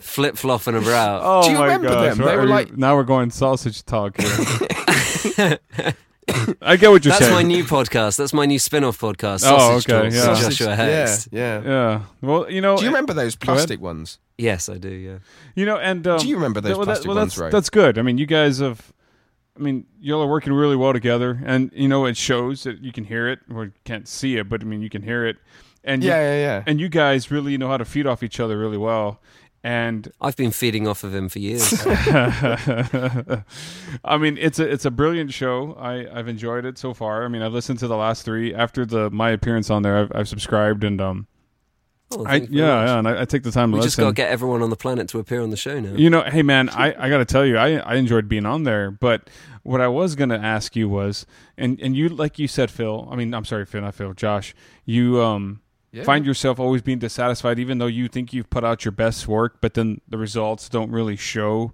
[0.00, 1.22] flip flopping about.
[1.24, 2.16] Oh Do you my remember gosh.
[2.16, 2.26] them?
[2.26, 5.58] They Are were you- like- now we're going sausage talk here.
[6.62, 7.18] I get what you're saying.
[7.18, 7.32] That's saying.
[7.34, 8.16] my new podcast.
[8.16, 9.42] That's my new spin-off podcast.
[9.44, 10.28] Oh, Sausage okay, Talks yeah.
[10.30, 11.28] with Sausage- Joshua Hex.
[11.30, 11.68] Yeah, yeah.
[11.68, 12.00] yeah.
[12.22, 13.40] Well, you know, Do you remember those ahead.
[13.40, 14.18] plastic ones?
[14.38, 14.88] Yes, I do.
[14.88, 15.18] Yeah.
[15.54, 17.52] You know, and um, Do you remember those well, plastic well, ones, that's, right?
[17.52, 17.98] That's good.
[17.98, 18.92] I mean, you guys have.
[19.56, 22.90] I mean, y'all are working really well together, and you know it shows that you
[22.90, 25.36] can hear it, or you can't see it, but I mean you can hear it,
[25.84, 26.62] and you, Yeah, yeah, yeah.
[26.66, 29.20] and you guys really know how to feed off each other really well.
[29.64, 31.72] And I've been feeding off of him for years.
[31.86, 33.42] I
[34.18, 35.74] mean, it's a it's a brilliant show.
[35.80, 37.24] I I've enjoyed it so far.
[37.24, 39.96] I mean, I've listened to the last three after the my appearance on there.
[39.96, 41.26] I've, I've subscribed and um,
[42.12, 43.82] Oh, I thank you very yeah, yeah, and I, I take the time to We
[43.82, 44.04] just listen.
[44.04, 45.94] got to get everyone on the planet to appear on the show now.
[45.94, 48.64] You know, hey man, I, I got to tell you, I, I enjoyed being on
[48.64, 48.90] there.
[48.90, 49.28] But
[49.62, 53.08] what I was gonna ask you was, and and you like you said, Phil.
[53.10, 54.54] I mean, I'm sorry, Phil, not Phil, Josh.
[54.84, 55.62] You um
[55.94, 56.02] Yeah.
[56.04, 59.58] find yourself always being dissatisfied, even though you think you've put out your best work,
[59.60, 61.72] but then the results don't really show,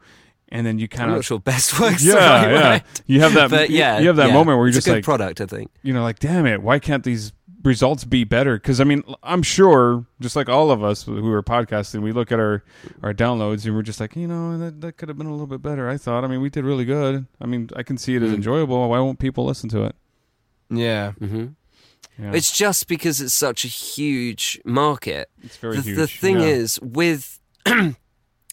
[0.50, 2.82] and then you kind of sure best works yeah right yeah way.
[3.06, 4.34] you have that But yeah, you have that yeah.
[4.34, 5.40] moment where you're it's just a good like product.
[5.40, 5.70] I think.
[5.82, 9.42] you know like damn it why can't these results be better because i mean i'm
[9.42, 12.64] sure just like all of us who are podcasting we look at our
[13.02, 15.46] our downloads and we're just like you know that, that could have been a little
[15.46, 18.16] bit better i thought i mean we did really good i mean i can see
[18.16, 18.36] it as Mm.
[18.36, 19.94] enjoyable why won't people listen to it
[20.70, 21.12] yeah.
[21.12, 21.48] hmm
[22.20, 22.32] yeah.
[22.34, 25.30] It's just because it's such a huge market.
[25.42, 26.46] it's very the, huge the thing yeah.
[26.46, 27.40] is with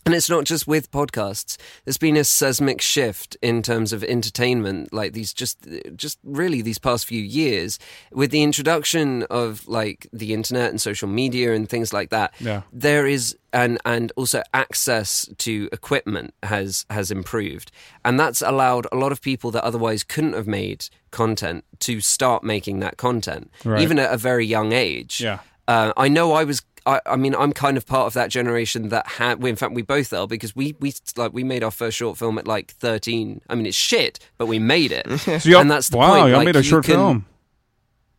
[0.08, 4.93] and it's not just with podcasts there's been a seismic shift in terms of entertainment
[4.93, 5.58] like these just
[5.98, 7.78] just really these past few years
[8.13, 12.62] with the introduction of like the internet and social media and things like that Yeah.
[12.72, 17.72] there is and and also access to equipment has has improved
[18.06, 22.43] and that's allowed a lot of people that otherwise couldn't have made content to start
[22.43, 23.82] making that content Right.
[23.82, 25.39] even at a very young age yeah
[25.70, 26.62] uh, I know I was.
[26.88, 29.43] I, I mean, I'm kind of part of that generation that had.
[29.43, 32.38] In fact, we both are because we we like we made our first short film
[32.38, 33.41] at like 13.
[33.50, 35.06] I mean, it's shit, but we made it.
[35.41, 37.26] so and that's the wow point, y'all like, made a short can- film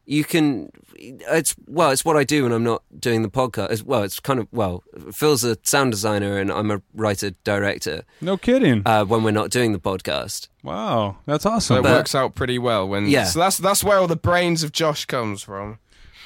[0.05, 0.71] You can.
[1.01, 3.69] It's well, it's what I do when I'm not doing the podcast.
[3.71, 4.83] As well, it's kind of well.
[5.13, 8.03] Phil's a sound designer and I'm a writer director.
[8.21, 12.15] no kidding Uh, when we're not doing the podcast, wow that's awesome it But- works
[12.15, 13.07] out pretty well when.
[13.07, 13.25] Yeah.
[13.25, 15.79] So that's that's where all the brains of Josh comes from.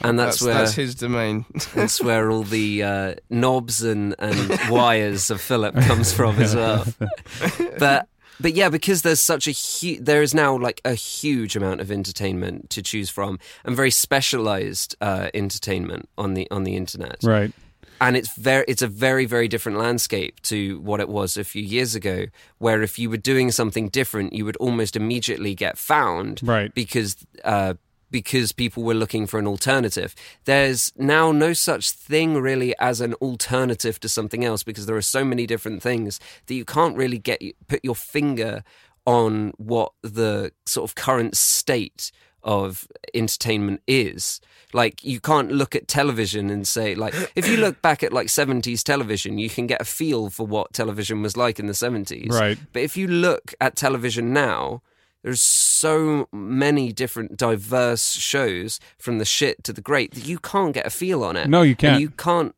[0.04, 1.44] And that's, that's where that's his domain.
[1.74, 6.86] that's where all the uh, knobs and, and wires of Philip comes from as well.
[7.78, 8.08] But
[8.40, 11.90] but yeah, because there's such a huge, there is now like a huge amount of
[11.90, 17.18] entertainment to choose from, and very specialized uh, entertainment on the on the internet.
[17.22, 17.52] right
[18.00, 21.62] And it's very it's a very very different landscape to what it was a few
[21.62, 22.26] years ago,
[22.58, 27.16] where if you were doing something different, you would almost immediately get found right because
[27.44, 27.74] uh,
[28.12, 30.14] because people were looking for an alternative.
[30.44, 35.02] There's now no such thing really as an alternative to something else because there are
[35.02, 38.62] so many different things that you can't really get put your finger
[39.04, 42.12] on what the sort of current state
[42.44, 44.40] of entertainment is.
[44.72, 48.28] Like you can't look at television and say like if you look back at like
[48.28, 52.30] 70s television, you can get a feel for what television was like in the 70s.
[52.30, 54.82] right But if you look at television now,
[55.22, 60.74] there's so many different diverse shows from the shit to the great that you can't
[60.74, 61.48] get a feel on it.
[61.48, 62.54] no you can't you can't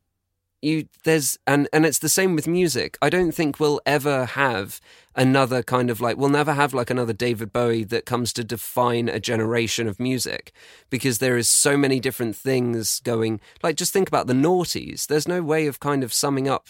[0.64, 2.96] you there's and and it's the same with music.
[3.02, 4.80] I don't think we'll ever have
[5.14, 9.08] another kind of like we'll never have like another David Bowie that comes to define
[9.08, 10.52] a generation of music
[10.90, 15.06] because there is so many different things going like just think about the noughties.
[15.06, 16.68] There's no way of kind of summing up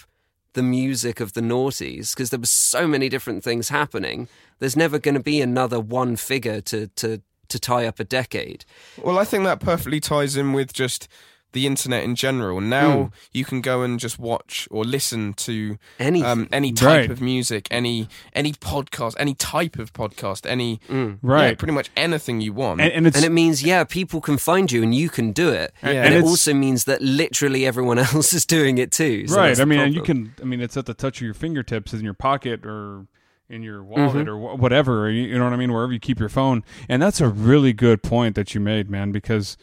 [0.54, 4.28] the music of the noughties because there were so many different things happening.
[4.58, 8.64] There's never going to be another one figure to to to tie up a decade.
[9.02, 11.08] Well, I think that perfectly ties in with just
[11.54, 12.60] the internet in general.
[12.60, 13.12] Now Mm.
[13.32, 16.26] you can go and just watch or listen to Anything.
[16.30, 17.10] um, any type Right.
[17.10, 21.08] of music, any any podcast, any type of podcast, any Mm.
[21.10, 21.58] yeah, Right.
[21.58, 22.80] pretty much anything you want.
[22.82, 25.48] and, and it's And it means, yeah, people can find you and you can do
[25.48, 25.72] it.
[25.82, 25.88] Yeah.
[25.90, 29.26] And, And it also means that literally everyone else is doing it too.
[29.28, 29.58] So right.
[29.58, 30.34] I mean, and you can.
[30.42, 33.06] I mean, it's at the touch of your fingertips, in your pocket, or
[33.48, 35.10] in your wallet, or whatever.
[35.10, 35.72] You, you know what I mean?
[35.72, 36.64] Wherever you keep your phone.
[36.88, 39.12] And that's a really good point that you made, man.
[39.12, 39.56] Because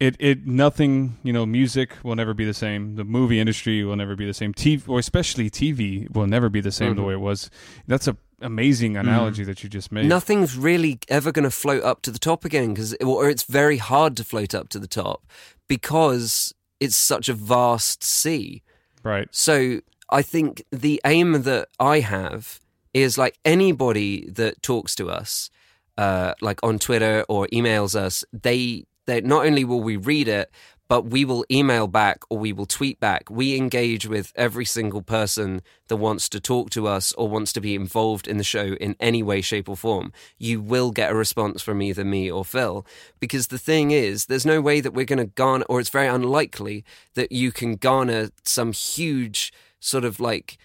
[0.00, 1.18] it it nothing.
[1.22, 2.94] You know, music will never be the same.
[2.96, 4.52] The movie industry will never be the same.
[4.54, 7.06] TV, or especially TV, will never be the same the Mhm.
[7.06, 7.50] way it was.
[7.86, 10.06] That's a amazing analogy that you just made.
[10.06, 13.78] Nothing's really ever going to float up to the top again because, or it's very
[13.78, 15.26] hard to float up to the top
[15.66, 18.62] because it's such a vast sea.
[19.02, 19.28] Right.
[19.32, 22.60] So I think the aim that I have
[22.94, 25.50] is like anybody that talks to us,
[25.96, 30.52] uh, like on Twitter or emails us, they they not only will we read it,
[30.86, 33.30] but we will email back or we will tweet back.
[33.30, 37.60] We engage with every single person that wants to talk to us or wants to
[37.60, 40.12] be involved in the show in any way, shape, or form.
[40.38, 42.86] You will get a response from either me or Phil.
[43.20, 46.08] Because the thing is, there's no way that we're going to garner, or it's very
[46.08, 50.58] unlikely that you can garner some huge sort of like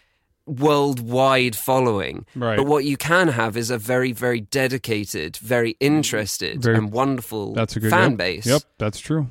[0.46, 2.26] worldwide following.
[2.36, 2.58] Right.
[2.58, 5.78] But what you can have is a very, very dedicated, very mm.
[5.82, 8.18] interested, Very- and wonderful That's a good fan yep.
[8.18, 8.46] base.
[8.46, 8.62] Yep.
[8.78, 9.30] That's true.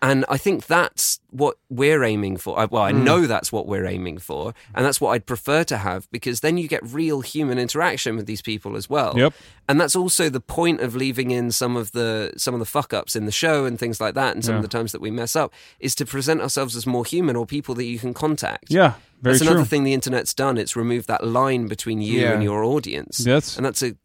[0.00, 2.54] And I think that's what we're aiming for.
[2.70, 3.02] Well, I mm.
[3.02, 4.54] know that's what we're aiming for.
[4.74, 8.26] And that's what I'd prefer to have because then you get real human interaction with
[8.26, 9.16] these people as well.
[9.16, 9.34] Yep.
[9.68, 12.94] And that's also the point of leaving in some of the some of the fuck
[12.94, 14.58] ups in the show and things like that and some Yeah.
[14.58, 17.44] of the times that we mess up is to present ourselves as more human or
[17.44, 18.66] people that you can contact.
[18.68, 18.94] Yeah.
[19.20, 19.50] Very that's true.
[19.50, 20.56] another thing the internet's done.
[20.56, 22.32] It's removed that line between you Yeah.
[22.32, 23.18] and your audience.
[23.18, 23.96] That's And that's a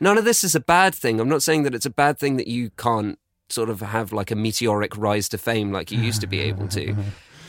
[0.00, 1.20] none of this is a bad thing.
[1.20, 3.18] I'm not saying that it's a bad thing that you can't
[3.52, 6.68] sort of have like a meteoric rise to fame like you used to be able
[6.68, 6.94] to.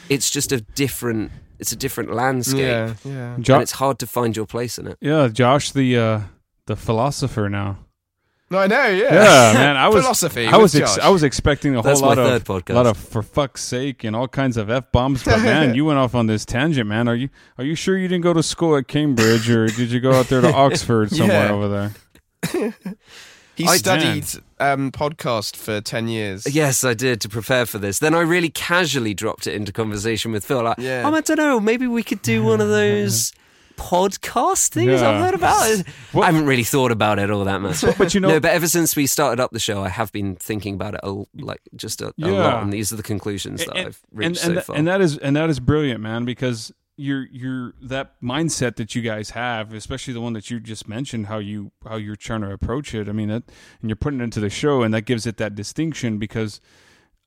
[0.10, 2.60] It's just a different it's a different landscape.
[2.60, 3.38] yeah, yeah.
[3.40, 4.98] Jo- And it's hard to find your place in it.
[5.00, 5.30] yeah.
[5.30, 6.20] Josh, the uh,
[6.66, 7.78] the philosopher now.
[8.50, 8.88] No, I know.
[8.88, 9.78] Yeah, Yeah, man.
[9.78, 10.48] I was philosophy.
[10.48, 12.74] I was ex- I was expecting a whole That's my lot of podcast.
[12.76, 15.24] lot of for fuck's sake and all kinds of f bombs.
[15.24, 17.08] But man, you went off on this tangent, man.
[17.08, 20.02] Are you are you sure you didn't go to school at Cambridge or did you
[20.02, 21.54] go out there to Oxford somewhere Yeah.
[21.54, 22.74] over there?
[23.62, 24.26] He I- studied
[24.60, 26.45] um, podcast for ten years.
[26.54, 28.00] Yes, I did to prepare for this.
[28.00, 30.63] Then I really casually dropped it into conversation with Phil.
[30.63, 31.04] Like, Yeah.
[31.06, 33.32] oh, I don't know, maybe we could do one of those
[33.78, 35.10] podcast things Yeah.
[35.10, 35.84] I've heard about.
[36.12, 37.82] What- I haven't really thought about it all that much.
[37.97, 40.36] But you know, no, but ever since we started up the show, I have been
[40.36, 43.65] thinking about it a, l- like just a, a lot, and these are the conclusions
[43.65, 44.76] that and, I've reached and, so and, that- far.
[44.76, 46.71] and that is and that is brilliant, man, because
[47.02, 51.28] you're you're that mindset that you guys have, especially the one that you just mentioned,
[51.28, 53.10] how you how you're trying to approach it.
[53.10, 53.44] I mean, that,
[53.82, 56.20] and you're putting it into the show, and that gives it that distinction.
[56.20, 56.62] Because,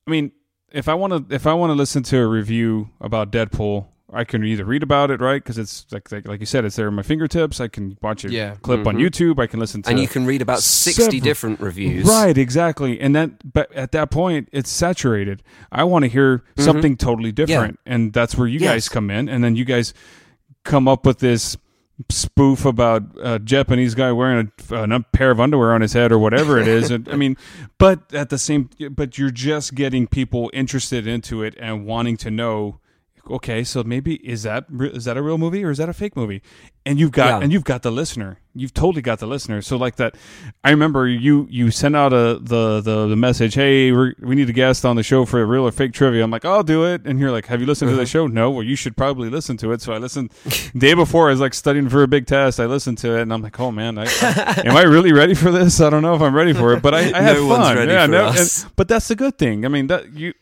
[0.07, 0.31] I mean,
[0.71, 4.23] if I want to if I want to listen to a review about Deadpool, I
[4.23, 5.43] can either read about it, right?
[5.43, 7.59] Because it's like, like like you said, it's there at my fingertips.
[7.59, 8.55] I can watch a Yeah.
[8.61, 9.01] clip on Mhm.
[9.09, 9.39] YouTube.
[9.39, 12.07] I can listen to and you can read about sixty several- different reviews.
[12.07, 12.99] Right, exactly.
[12.99, 15.41] And that but at that point it's saturated.
[15.71, 17.79] I want to hear something totally different.
[17.85, 18.71] And that's where you Yes.
[18.73, 19.93] guys come in and then you guys
[20.63, 21.57] come up with this
[22.09, 26.19] spoof about a Japanese guy wearing a, a pair of underwear on his head or
[26.19, 26.91] whatever it is.
[26.91, 27.37] And, I mean,
[27.77, 32.29] but at the same but you're just getting people interested into it and wanting to
[32.29, 32.79] know
[33.29, 36.15] okay, so maybe is that is that a real movie or is that a fake
[36.15, 36.41] movie?
[36.87, 37.39] And you've got Yeah.
[37.43, 38.39] and you've got the listener.
[38.53, 39.61] You've totally got the listener.
[39.61, 40.15] So like that,
[40.63, 43.55] I remember you you sent out a the the, the message.
[43.55, 46.23] Hey, we're, we need a guest on the show for a real or fake trivia.
[46.23, 47.01] I'm like, I'll do it.
[47.05, 48.27] And you're like, Have you listened to the show?
[48.27, 48.51] No.
[48.51, 49.81] Well, you should probably listen to it.
[49.81, 50.31] So I listened.
[50.77, 52.59] day before, I was like studying for a big test.
[52.59, 55.33] I listened to it, and I'm like, Oh man, I, I- am I really ready
[55.33, 55.81] for this?
[55.81, 57.89] I don't know if I'm ready for it, but I, I had fun.
[57.89, 59.65] yeah, no, and- but that's the good thing.
[59.65, 60.33] I mean, that you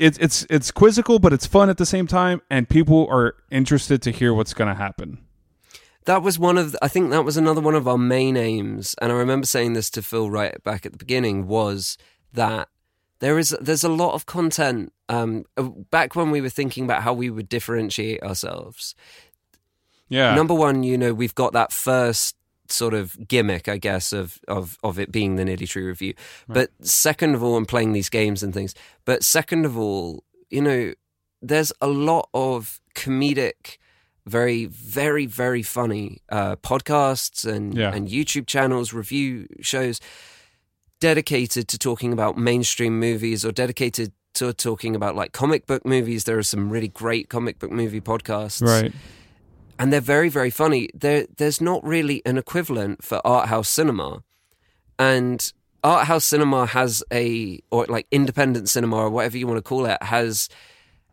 [0.00, 4.02] it's it's it's quizzical, but it's fun at the same time, and people are interested
[4.02, 5.18] to hear what's going to happen.
[6.04, 8.96] That was one of, I think that was another one of our main aims.
[9.00, 11.96] And I remember saying this to Phil right back at the beginning was
[12.32, 12.68] that
[13.20, 14.92] there is, there's a lot of content.
[15.08, 18.96] Um, uh, back when we were thinking about how we would differentiate ourselves,
[20.08, 22.34] Yeah, number one, you know, we've got that first
[22.72, 26.14] sort of gimmick, I guess, of of of it being the Nearly True review.
[26.48, 28.74] But second of all, and playing these games and things.
[29.04, 30.94] But second of all, you know,
[31.40, 33.78] there's a lot of comedic,
[34.26, 37.94] very, very, very funny uh, podcasts and Yeah.
[37.94, 40.00] and YouTube channels, review shows
[41.00, 46.24] dedicated to talking about mainstream movies or dedicated to talking about like comic book movies.
[46.24, 48.92] There are some really great comic book movie podcasts right.
[49.82, 54.22] And they're very very funny there there's not really an equivalent for art house cinema
[54.98, 59.62] and art house cinema has a or like independent cinema or whatever you want to
[59.62, 60.48] call it has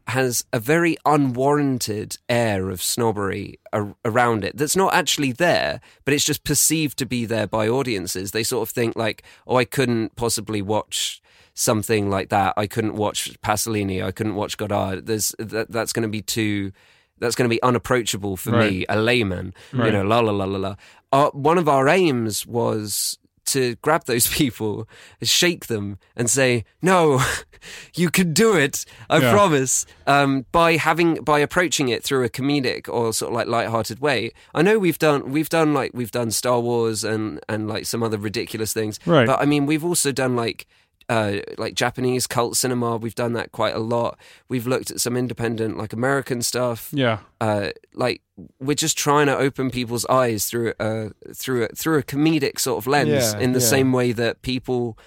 [0.10, 6.14] has a very unwarranted air of snobbery ar- around it that's not actually there, but
[6.14, 8.32] it's just perceived to be there by audiences.
[8.32, 11.22] They sort of think like, "Oh, I couldn't possibly watch
[11.54, 12.54] something like that.
[12.58, 14.04] I couldn't watch Pasolini.
[14.04, 15.06] I couldn't watch Godard.
[15.06, 16.72] There's that, that's going to be too."
[17.20, 19.54] That's going to be unapproachable for me, a layman.
[19.74, 20.76] You know, la la la la la.
[21.12, 24.88] Uh, one of our aims was to grab those people,
[25.24, 27.22] shake them, and say, "No,
[27.96, 28.86] you can do it.
[29.10, 29.32] I Yeah.
[29.32, 34.00] promise." Um, by having by approaching it through a comedic or sort of like light-hearted
[34.02, 34.32] way.
[34.54, 38.04] I know we've done we've done like we've done Star Wars and and like some
[38.04, 39.26] other ridiculous things, Right.
[39.28, 40.68] But I mean, we've also done like.
[41.10, 44.16] Uh, like Japanese cult cinema, we've done that quite a lot.
[44.48, 47.20] We've looked at some independent, like American stuff Yeah.
[47.42, 48.22] uh, like
[48.60, 52.78] we're just trying to open people's eyes through a through a, through a comedic sort
[52.78, 53.66] of lens Yeah, in the yeah.
[53.66, 55.00] same way that people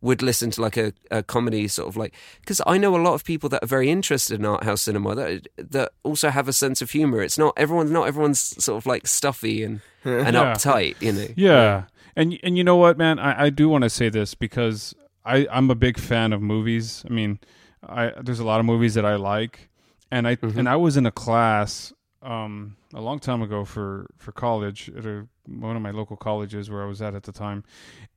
[0.00, 3.12] would listen to like a, a comedy sort of like because I know a lot
[3.14, 6.52] of people that are very interested in art house cinema that that also have a
[6.54, 7.20] sense of humor.
[7.20, 10.54] It's not everyone's not everyone's sort of like stuffy and and Yeah.
[10.54, 11.26] uptight, you know.
[11.36, 11.82] Yeah.
[12.16, 13.18] And and you know what, man?
[13.18, 17.04] I, I do want to say this because I, I'm a big fan of movies.
[17.08, 17.38] I mean,
[17.86, 19.68] I there's a lot of movies that I like.
[20.10, 20.56] And I Mhm.
[20.58, 25.04] and I was in a class um a long time ago for for college at
[25.06, 27.64] a, one of my local colleges where I was at at the time.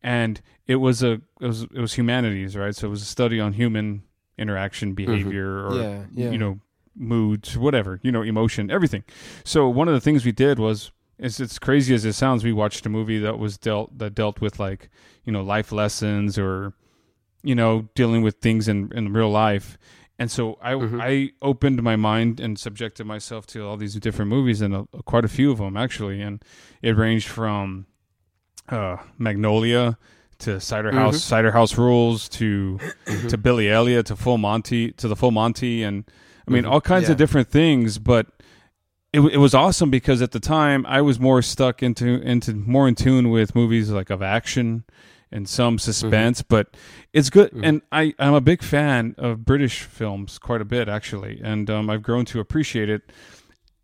[0.04, 2.76] And it was a it was it was humanities, right?
[2.76, 4.04] So it was a study on human
[4.38, 6.32] interaction, behavior or Yeah, yeah.
[6.32, 6.60] you know
[6.98, 9.04] moods whatever you know emotion everything
[9.44, 12.54] so one of the things we did was it's as crazy as it sounds we
[12.54, 14.90] watched a movie that was dealt that dealt with like
[15.26, 16.72] you know life lessons or
[17.46, 19.78] you know dealing with things in in real life
[20.20, 21.00] and so i Mhm.
[21.02, 25.26] i opened my mind and subjected myself to all these different movies and a, quite
[25.26, 26.44] a few of them actually and
[26.82, 27.86] it ranged from
[28.70, 29.98] uh magnolia
[30.40, 32.80] to cider house cider house rules to
[33.30, 36.04] to billy elliot to full monty to the full monty and
[36.48, 36.72] i mean Mhm.
[36.72, 37.12] all kinds Yeah.
[37.14, 38.28] of different things but
[39.14, 42.86] it, it was awesome because at the time I was more stuck into into more
[42.86, 44.84] in tune with movies like of action
[45.32, 46.76] and some suspense, but
[47.14, 47.52] it's good.
[47.52, 47.62] Mhm.
[47.64, 51.90] And I I'm a big fan of British films quite a bit actually, and um,
[51.90, 53.12] I've grown to appreciate it.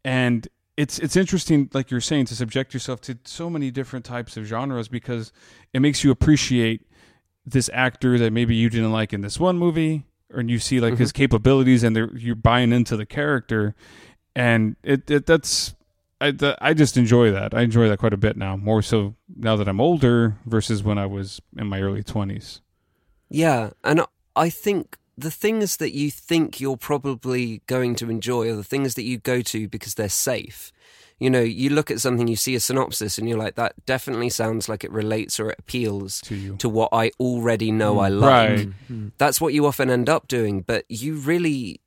[0.04, 4.38] And it's it's interesting, like you're saying, to subject yourself to so many different types
[4.38, 5.32] of genres because
[5.74, 6.88] it makes you appreciate
[7.46, 10.98] this actor that maybe you didn't like in this one movie, or you see like
[10.98, 13.76] his capabilities and you're buying into the character,
[14.36, 15.76] and it, it that's
[16.22, 17.54] I the, I just enjoy that.
[17.54, 20.98] I enjoy that quite a bit now, more so now that I'm older versus when
[20.98, 22.62] I was in my early twenties.
[23.30, 24.02] Yeah, and
[24.36, 28.96] I think the things that you think you're probably going to enjoy are the things
[28.96, 30.72] that you go to because they're safe.
[31.20, 34.30] You know, you look at something, you see a synopsis, and you're like, that definitely
[34.30, 38.06] sounds like it relates or it appeals To you, to what I already know mm.
[38.06, 38.50] I like.
[38.50, 38.70] right?
[38.92, 39.12] Mm.
[39.20, 41.81] That's what you often end up doing, but you really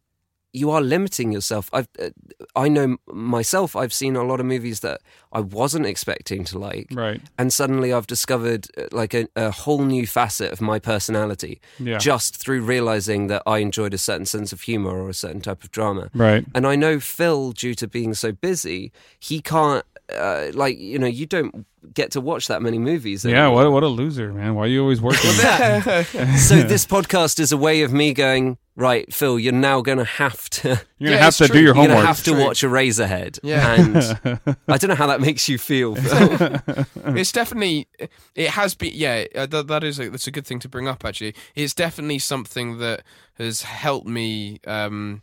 [0.60, 1.68] you are limiting yourself.
[1.72, 2.10] I've uh,
[2.56, 3.74] I know myself.
[3.76, 5.00] I've seen a lot of movies that
[5.32, 7.20] I wasn't expecting to like, Right.
[7.36, 11.98] and suddenly I've discovered uh, like a, a whole new facet of my personality Yeah.
[11.98, 15.64] just through realizing that I enjoyed a certain sense of humor or a certain type
[15.64, 16.08] of drama.
[16.14, 16.44] right.
[16.54, 19.84] And I know Phil, due to being so busy, he can't.
[20.12, 23.24] Uh, like you know, you don't get to watch that many movies.
[23.24, 23.48] Yeah.
[23.48, 24.54] What what a loser, man.
[24.54, 25.30] Why are you always working?
[25.30, 29.38] so this podcast is a way of me going right, Phil.
[29.38, 30.68] You're now going to have to.
[30.68, 30.76] You're
[31.08, 31.56] gonna Yeah, have to true.
[31.56, 31.88] do your homework.
[31.88, 32.44] You're going to have to True.
[32.44, 33.38] watch Eraserhead.
[33.42, 33.80] Yeah.
[33.80, 35.94] And I don't know how that makes you feel.
[35.94, 36.86] Phil.
[37.16, 37.88] it's definitely
[38.34, 40.86] it has been yeah uh, that, that is a, that's a good thing to bring
[40.88, 43.02] up actually it's definitely something that
[43.38, 45.22] has helped me um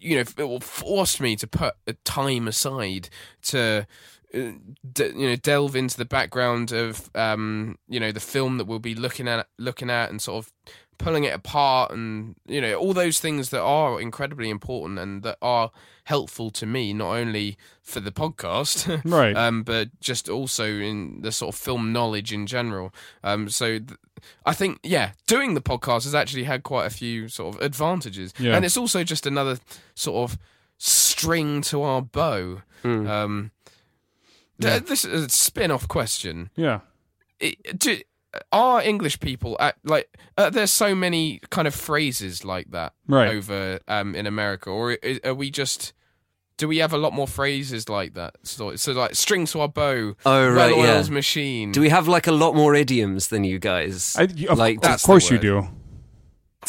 [0.00, 3.08] you know it will force me to put a time aside
[3.42, 3.86] to
[4.34, 4.38] uh,
[4.92, 8.78] de- you know delve into the background of um you know the film that we'll
[8.78, 10.52] be looking at looking at and sort of
[10.98, 15.36] pulling it apart and you know all those things that are incredibly important and that
[15.42, 15.70] are
[16.04, 19.36] helpful to me not only for the podcast Right.
[19.44, 22.92] um, but just also in the sort of film knowledge in general.
[23.24, 23.98] Um, so th-
[24.46, 28.32] I think, yeah, doing the podcast has actually had quite a few sort of advantages,
[28.38, 28.54] Yeah.
[28.56, 29.58] and it's also just another
[29.94, 30.38] sort of
[30.78, 32.62] string to our bow.
[32.82, 33.06] Hmm.
[33.06, 33.50] Um,
[34.60, 36.50] th- This is a spin-off question.
[36.56, 36.80] yeah.
[37.40, 37.98] It, do,
[38.52, 40.08] are English people at, like?
[40.38, 43.28] Uh, there's so many kind of phrases like that Right.
[43.34, 45.92] over um, in America, or are we just?
[46.58, 48.36] Do we have a lot more phrases like that?
[48.42, 51.12] So, so like string to our bow, Oh, right, well-oiled yeah.
[51.12, 51.72] machine.
[51.72, 54.14] Do we have like a lot more idioms than you guys?
[54.16, 55.68] I, of, Like, of that's course you do.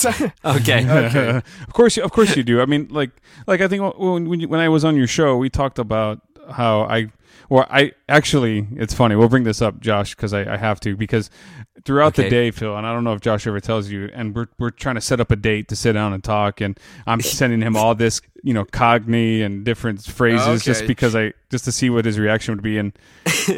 [0.46, 1.38] okay.
[1.68, 2.62] of course, you, of course you do.
[2.62, 3.12] I mean, like,
[3.46, 6.20] like I think when when, you, when I was on your show, we talked about
[6.52, 7.12] how I
[7.50, 9.16] Well, I actually, it's funny.
[9.16, 10.96] We'll bring this up, Josh, because I, I have to.
[10.96, 11.30] Because
[11.86, 14.48] throughout the day, Phil, and I don't know if Josh ever tells you, and we're
[14.58, 17.62] we're trying to set up a date to sit down and talk, and I'm sending
[17.62, 21.90] him all this, you know, cogni and different phrases just because I just to see
[21.90, 22.94] what his reaction would be, and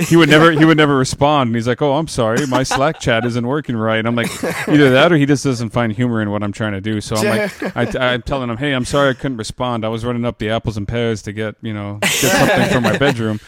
[0.08, 1.50] he would never he would never respond.
[1.50, 4.32] And he's like, "Oh, I'm sorry, my Slack chat isn't working right." And I'm like,
[4.68, 7.02] either that or he just doesn't find humor in what I'm trying to do.
[7.02, 9.86] So I'm like, I, I'm telling him, "Hey, I'm sorry I couldn't respond.
[9.86, 12.84] I was running up the apples and pears to get you know get something from
[12.84, 13.40] my bedroom,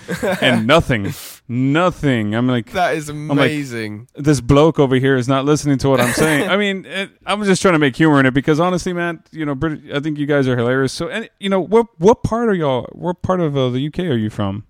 [0.41, 1.13] and nothing,
[1.47, 4.07] nothing." I'm like, That is like- amazing.
[4.15, 6.49] this bloke over here is not listening to what I'm saying.
[6.53, 9.45] I mean, it, I'm just trying to make humor in it because honestly, man, you
[9.45, 10.93] know, Brit- I think you guys are hilarious.
[10.93, 12.87] So, and you know, what what part are y'all?
[12.91, 14.65] What part of uh, the UK are you from?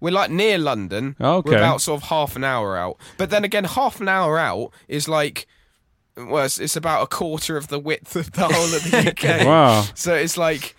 [0.00, 1.16] We're like near London.
[1.18, 1.50] Okay.
[1.50, 2.98] We're about sort of half an hour out.
[3.16, 5.46] But then again, half an hour out is like,
[6.14, 8.98] well, it's, it's about a quarter of the width of the whole of the
[9.40, 9.46] UK.
[9.46, 9.86] Wow.
[9.94, 10.76] So it's like,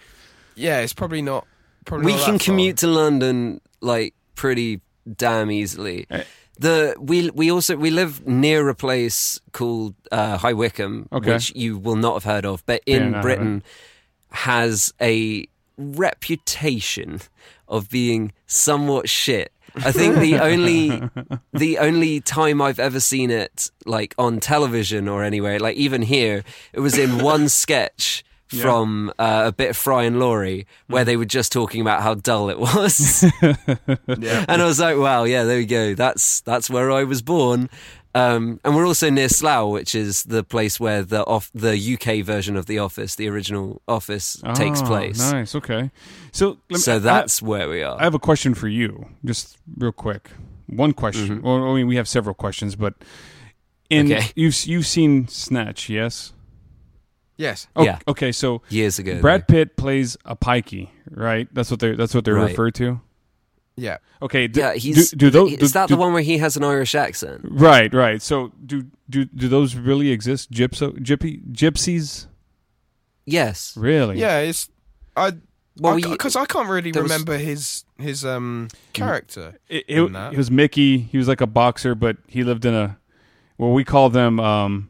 [0.53, 1.47] yeah, it's probably not.
[1.85, 4.81] Probably we not can commute to London like pretty
[5.11, 6.05] damn easily.
[6.09, 6.23] Eh.
[6.57, 11.33] The we we also we live near a place called uh, High Wycombe, Okay.
[11.33, 13.63] which you will not have heard of, but in I Britain
[14.29, 15.47] has a
[15.77, 17.19] reputation
[17.67, 19.51] of being somewhat shit.
[19.75, 21.01] I think the only
[21.51, 26.43] the only time I've ever seen it like on television or anywhere, like even here,
[26.71, 31.17] it was in one sketch from uh, a bit of Fry and Laurie where they
[31.17, 33.23] were just talking about how dull it was.
[33.41, 33.55] Yeah.
[34.47, 35.93] and I was like, wow, yeah, there we go.
[35.95, 37.69] That's that's where I was born.
[38.13, 42.23] Um, and we're also near Slough, which is the place where the off the UK
[42.25, 45.19] version of The Office, the original Office, takes Oh, place.
[45.19, 45.53] Nice.
[45.53, 45.91] Okay.
[46.31, 47.99] So, let me, So I- that's where we are.
[47.99, 50.29] I have a question for you, just real quick.
[50.67, 51.27] One question.
[51.39, 51.45] Mm-hmm.
[51.45, 52.93] Well, I mean, we have several questions, but
[53.89, 54.31] in Okay.
[54.33, 56.31] you've you've seen Snatch, yes?
[57.37, 57.67] Yes.
[57.75, 57.99] Oh, Yeah.
[58.07, 61.47] Okay, so Years ago, Brad Pitt plays a pikey, right?
[61.53, 61.95] That's what they're.
[61.95, 62.49] that's what they're Right.
[62.49, 63.01] referred to.
[63.77, 63.97] Yeah.
[64.21, 64.47] Okay.
[64.47, 65.11] Do, yeah, he's.
[65.11, 67.41] do, do those, is that do- the one where he has an Irish accent?
[67.43, 68.21] Right, right.
[68.21, 70.49] So do do do those really exist?
[70.51, 72.27] Gypso, gypsy, gypsies?
[73.25, 73.75] Yes.
[73.75, 74.19] Really?
[74.19, 74.39] Yeah.
[74.39, 74.69] It's
[75.17, 75.33] I
[75.77, 79.59] Well, because I, can't really there was- remember his his um character.
[79.67, 80.33] It, in it, that.
[80.33, 80.99] it was Mickey.
[80.99, 82.97] He was like a boxer, but he lived in a
[83.57, 84.89] well, we call them um,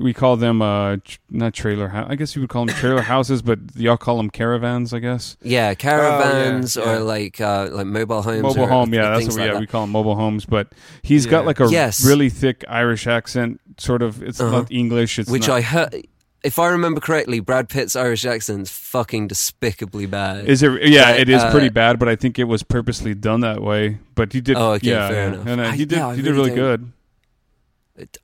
[0.00, 2.06] we call them uh, tr- not trailer house.
[2.10, 4.92] I guess you would call them trailer houses, but y'all call them caravans.
[4.92, 6.92] I guess Yeah, caravans Oh, yeah.
[6.92, 8.42] or like uh, like mobile homes.
[8.42, 8.92] mobile or home.
[8.94, 9.60] Yeah, that's what we, like yeah that.
[9.60, 10.44] we call them mobile homes.
[10.44, 10.68] But
[11.02, 12.04] he's got like a Yes.
[12.04, 13.60] really thick Irish accent.
[13.78, 14.22] Sort of.
[14.22, 14.50] It's Uh-huh.
[14.60, 15.18] not English.
[15.18, 16.06] It's Which not, I heard.
[16.44, 20.46] If I remember correctly, Brad Pitt's Irish accent's fucking despicably bad.
[20.46, 20.86] Is it?
[20.88, 23.96] Yeah, it is uh, pretty bad, but I think it was purposely done that way.
[24.14, 24.56] But he did.
[24.58, 25.46] Oh, okay, yeah, fair enough.
[25.46, 25.96] And, uh, I- he did.
[25.98, 26.92] yeah, I he did really really don't- good.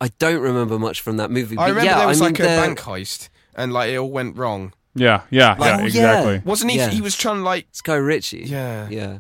[0.00, 1.56] I don't remember much from that movie.
[1.56, 3.90] But I remember yeah, there was I mean, like a the- bank heist and like
[3.90, 4.72] it all went wrong.
[4.94, 5.84] Yeah, yeah, Oh, yeah, yeah.
[5.86, 6.42] exactly.
[6.44, 6.78] Wasn't he?
[6.78, 6.88] Yeah.
[6.90, 8.44] He was trying to like Sky Guy Ritchie.
[8.46, 8.88] yeah.
[8.90, 9.18] yeah.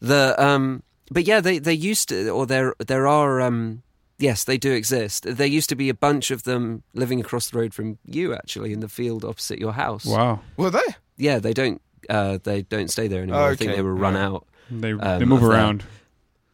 [0.00, 0.82] The um,
[1.12, 3.82] but yeah, they they used to, or there there are um,
[4.18, 5.24] yes, they do exist.
[5.26, 8.72] There used to be a bunch of them living across the road from you, actually,
[8.72, 10.04] in the field opposite your house.
[10.04, 10.40] Wow.
[10.56, 10.96] Were they?
[11.16, 11.80] Yeah, they don't
[12.10, 13.50] uh, they don't stay there anymore.
[13.52, 14.20] I think they were run right.
[14.22, 14.46] out.
[14.70, 15.54] They Um, they move of that.
[15.54, 15.84] around.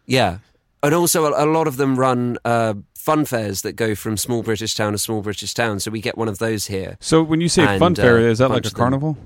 [0.06, 0.38] Yeah,
[0.82, 4.42] and also a, a lot of them run uh, fun fairs that go from small
[4.42, 5.80] British town to small British town.
[5.80, 6.96] So we get one of those here.
[7.00, 8.76] So when you say And, fun fair, uh, is that like a them.
[8.78, 9.16] carnival?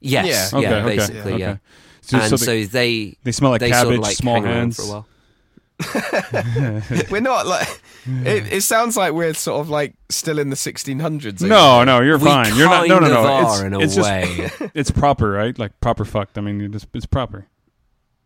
[0.00, 0.60] Yes, Yeah.
[0.60, 1.50] yeah, Okay, okay, basically, yeah.
[1.50, 1.60] okay.
[2.02, 4.42] So, and so so, they, they they smell like they cabbage, sort of like small
[4.42, 4.76] hands.
[4.76, 5.06] for a while.
[7.10, 7.68] We're not like.
[8.06, 11.40] It, it sounds like we're sort of like still in the 1600s.
[11.42, 12.56] No, no, you're We fine.
[12.56, 12.88] You're not.
[12.88, 13.40] No, no, no.
[13.40, 15.56] It's, are it's just it's proper, right?
[15.56, 16.36] Like proper fucked.
[16.38, 17.46] I mean, it's it's proper.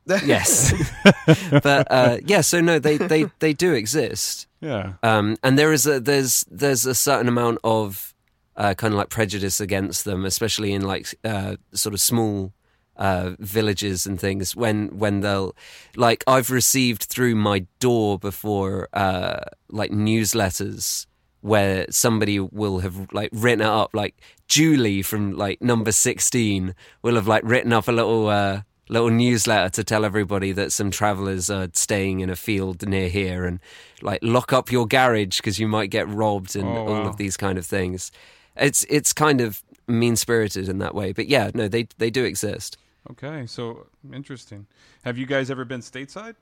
[0.07, 0.72] Yes,
[1.50, 2.40] but uh, yeah.
[2.40, 4.46] So no, they they they do exist.
[4.61, 4.94] Yeah.
[5.02, 8.14] um, and there is a there's there's a certain amount of
[8.57, 12.52] uh, kind of like prejudice against them, especially in like uh, sort of small
[12.96, 14.57] uh, villages and things.
[14.57, 15.54] When when they'll
[15.96, 19.40] like I've received through my door before uh,
[19.70, 21.07] like newsletters
[21.40, 24.16] where somebody will have like written it up like
[24.48, 29.68] Julie from like number 16 will have like written up a little uh little newsletter
[29.70, 33.59] to tell everybody that some travelers are staying in a field near here and
[34.03, 37.37] like lock up your garage because you might get robbed and Oh, all of these
[37.37, 38.12] kind of things
[38.57, 42.24] it's it's kind of mean spirited in that way but yeah no they they do
[42.24, 42.76] exist
[43.09, 43.47] Okay.
[43.47, 44.66] So interesting.
[45.05, 46.34] Have you guys ever been stateside?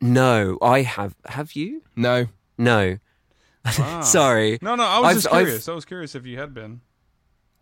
[0.00, 2.26] no i have have you No.
[2.56, 2.98] no
[3.78, 4.00] Wow.
[4.02, 4.84] sorry No, no.
[4.84, 5.68] I was I've- just I've- curious.
[5.68, 6.80] I was curious if you had been.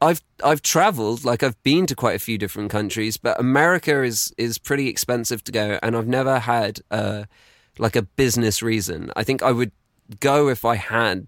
[0.01, 4.33] I've I've traveled, like I've been to quite a few different countries, but America is
[4.39, 7.25] is pretty expensive to go, and I've never had uh
[7.79, 9.11] like a business reason.
[9.17, 9.73] I think I would
[10.21, 11.27] go if I had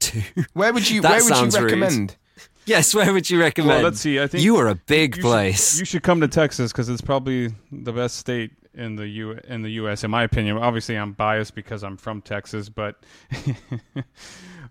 [0.00, 0.22] to.
[0.52, 1.00] Where would you?
[1.02, 2.16] That where would you sounds rude.
[2.60, 2.78] Recommend?
[2.78, 3.70] Yes, where would you recommend?
[3.76, 4.20] Well, let's see.
[4.20, 5.72] I think you are a big you place.
[5.72, 9.38] Should, you should come to Texas because it's probably the best state in the U
[9.48, 10.04] in the U.S.
[10.04, 10.58] In my opinion.
[10.58, 12.96] Obviously, I'm biased because I'm from Texas, but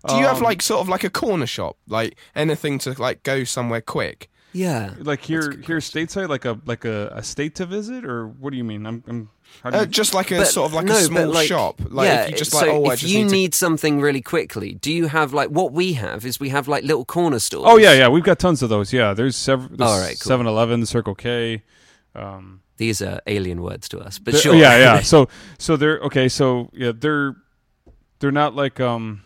[0.08, 3.22] Do you have Um, like sort of like a corner shop, like anything to like
[3.22, 4.30] go somewhere quick?
[4.52, 4.94] yeah.
[4.98, 8.56] like here here stateside, like a like a, a state to visit, or what do
[8.56, 8.86] you mean?
[8.86, 11.00] I'm, I'm how do Uh, you, just like a But- sort of like no, a
[11.00, 11.80] small like, shop.
[11.88, 14.00] Like yeah, if you just so like, oh, I if just you need, need something
[14.00, 16.24] really quickly, do you have like what we have?
[16.24, 17.64] Is we have like little corner stores.
[17.66, 18.92] oh yeah, yeah, we've got tons of those.
[18.92, 19.82] Yeah, there's several.
[19.82, 20.38] All right, cool.
[20.38, 21.62] 7-Eleven, Circle K.
[22.14, 24.54] Um, These are alien words to us, but sure.
[24.54, 25.00] Yeah, yeah.
[25.02, 25.28] So
[25.58, 26.28] so they're okay.
[26.28, 27.36] So yeah, they're
[28.20, 29.22] they're not like um.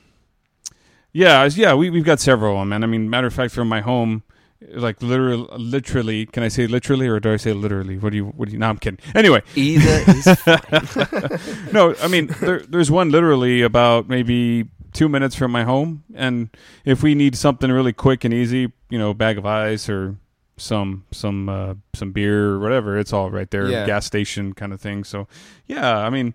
[1.12, 1.74] Yeah, yeah.
[1.74, 4.24] We we've got several of them, and I mean, matter of fact, from my home,
[4.72, 6.26] like literally, literally.
[6.26, 7.98] Can I say literally, or do I say literally?
[7.98, 8.26] What do you?
[8.26, 8.58] What do you?
[8.58, 8.98] No, I'm kidding.
[9.14, 11.68] Anyway, Either is fine.
[11.72, 16.48] no, I mean, there, there's one literally about maybe two minutes from my home, and
[16.84, 20.16] if we need something really quick and easy, you know, bag of ice or
[20.56, 23.86] some some uh, some beer or whatever, it's all right there, Yeah.
[23.86, 25.04] gas station kind of thing.
[25.04, 25.26] So,
[25.66, 26.34] yeah, I mean,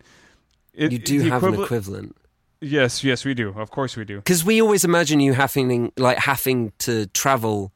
[0.74, 2.16] it, you do have an equivalent- equivalent.
[2.62, 3.54] Yes, yes, we do.
[3.58, 4.18] Of course, we do.
[4.18, 7.72] Because we always imagine you having like having to travel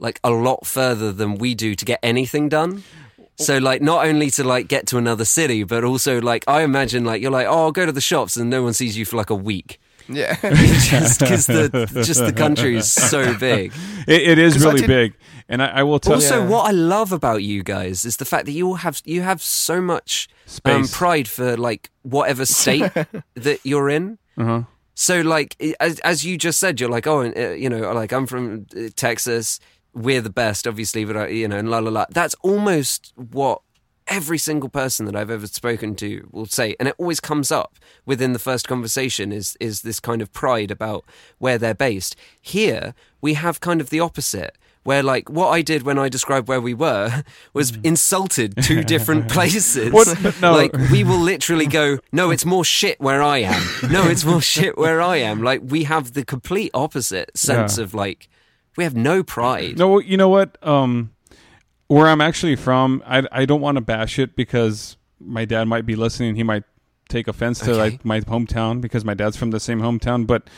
[0.00, 2.82] like a lot further than we do to get anything done.
[3.38, 7.04] So like not only to like get to another city, but also like I imagine
[7.04, 9.16] like you're like oh I'll go to the shops and no one sees you for
[9.16, 9.78] like a week
[10.08, 10.34] yeah.
[10.90, 13.72] just because the just the country is so big.
[14.06, 15.14] It, it is 'Cause I really big,
[15.48, 16.48] and I, I will tell Also, Yeah.
[16.48, 19.40] what I love about you guys is the fact that you all have you have
[19.42, 20.28] so much
[20.64, 22.90] um, pride for like whatever state
[23.34, 24.18] that you're in.
[24.36, 24.62] Uh-huh.
[24.94, 28.26] So, like as as you just said, you're like, oh, uh, you know, like I'm
[28.26, 29.60] from uh, Texas.
[29.94, 32.06] We're the best, obviously, but uh, you know, and la la la.
[32.10, 33.62] That's almost what
[34.06, 37.76] every single person that I've ever spoken to will say, and it always comes up
[38.06, 39.32] within the first conversation.
[39.32, 41.04] Is is this kind of pride about
[41.38, 42.16] where they're based?
[42.40, 44.56] Here, we have kind of the opposite.
[44.82, 47.22] Where like what I did when I described where we were
[47.52, 49.92] was insulted two different places.
[49.92, 50.08] What?
[50.40, 50.52] No.
[50.60, 53.62] Like we will literally go, no, it's more shit where I am.
[53.90, 55.42] No, it's more shit where I am.
[55.42, 57.84] Like we have the complete opposite sense Yeah.
[57.84, 58.30] of like
[58.80, 59.78] we have no pride.
[59.78, 60.56] No, you know what?
[60.66, 61.12] Um,
[61.88, 65.86] where I'm actually from, I I don't want to bash it because my dad might
[65.86, 66.36] be listening.
[66.36, 66.64] He might
[67.08, 67.78] take offense to Okay.
[67.80, 70.26] like my hometown because my dad's from the same hometown.
[70.26, 70.48] But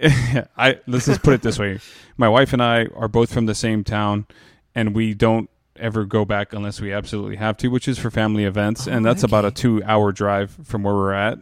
[0.56, 1.78] I let's just put it this way:
[2.16, 4.26] my wife and I are both from the same town,
[4.74, 8.44] and we don't ever go back unless we absolutely have to, which is for family
[8.44, 11.38] events, and that's about a two-hour drive from where we're at.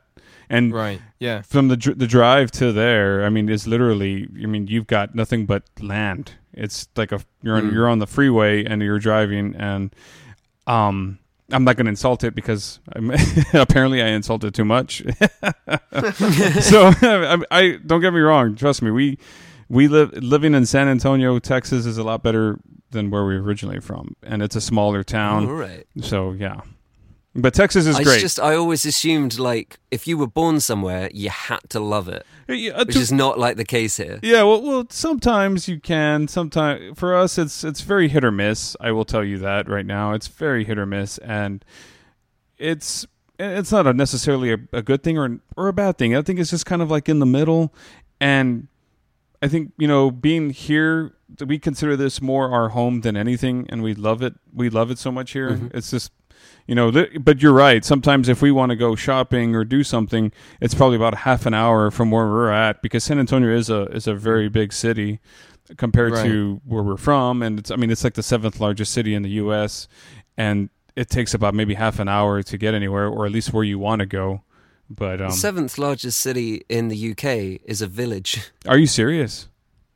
[0.51, 1.01] And Right.
[1.19, 1.43] Yeah.
[1.43, 4.29] from the the drive to there, I mean, it's literally.
[4.43, 6.33] I mean, you've got nothing but land.
[6.53, 7.73] It's like a you're on Mm.
[7.73, 9.95] you're on the freeway and you're driving, and
[10.67, 11.19] um,
[11.51, 13.11] I'm not going to insult it because I'm,
[13.55, 15.03] apparently I insulted too much.
[16.61, 18.55] so I, I don't get me wrong.
[18.57, 19.19] Trust me, we
[19.69, 22.59] we live living in San Antonio, Texas, is a lot better
[22.91, 25.47] than where we originally from, and it's a smaller town.
[25.49, 25.87] All right.
[26.03, 26.61] So yeah,
[27.35, 28.21] but Texas is I great.
[28.21, 32.27] just I always assumed like if you were born somewhere, you had to love it,
[32.49, 34.19] Yeah, uh, which to- is not like the case here.
[34.23, 36.29] Yeah, well, well, sometimes you can.
[36.29, 38.77] Sometimes for us, it's it's very hit or miss.
[38.81, 41.65] I will tell you that right now, it's very hit or miss, and
[42.59, 43.07] it's
[43.39, 46.15] it's not a necessarily a, a good thing or or a bad thing.
[46.17, 47.73] I think it's just kind of like in the middle,
[48.21, 48.69] and
[49.41, 51.13] I think you know being here,
[51.45, 54.35] we consider this more our home than anything, and we love it.
[54.55, 55.53] We love it so much here.
[55.53, 55.77] Mm-hmm.
[55.77, 56.13] It's just.
[56.67, 57.85] You know, but you're right.
[57.85, 61.55] Sometimes if we want to go shopping or do something, it's probably about half an
[61.55, 65.21] hour from where we're at because San Antonio is a is a very big city
[65.77, 69.15] compared to where we're from, and it's I mean it's like the seventh largest city
[69.15, 69.89] in the U.S.
[70.37, 73.65] and it takes about maybe half an hour to get anywhere, or at least where
[73.65, 74.43] you want to go.
[74.91, 78.51] But um, the seventh largest city in the UK is a village.
[78.69, 79.49] are you serious?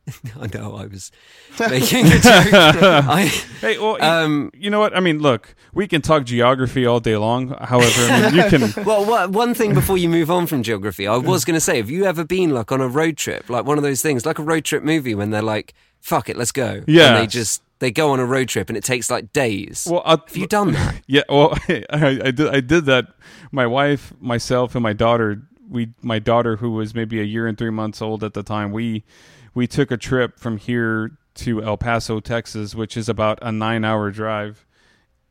[0.40, 1.10] I know I was
[1.58, 2.22] making a joke.
[2.24, 3.24] I,
[3.60, 4.96] Hey, well, you- um, you know what?
[4.96, 7.48] I mean, look, we can talk geography all day long.
[7.60, 8.84] However, I mean, you can.
[8.84, 11.78] Well, what, one thing before you move on from geography, I was going to say,
[11.78, 14.38] have you ever been like on a road trip, like one of those things, like
[14.38, 17.08] a road trip movie when they're like, "Fuck it, let's go," Yeah.
[17.08, 19.88] and they just they go on a road trip and it takes like days.
[19.90, 20.94] Well, I'll, have you done that?
[21.08, 21.84] Yeah, well, I,
[22.24, 22.48] I did.
[22.48, 23.08] I did that.
[23.50, 25.42] My wife, myself, and my daughter.
[25.68, 28.70] We, my daughter, who was maybe a year and three months old at the time,
[28.70, 29.02] we
[29.56, 34.10] we took a trip from here to El Paso, Texas, which is about a nine-hour
[34.10, 34.66] drive,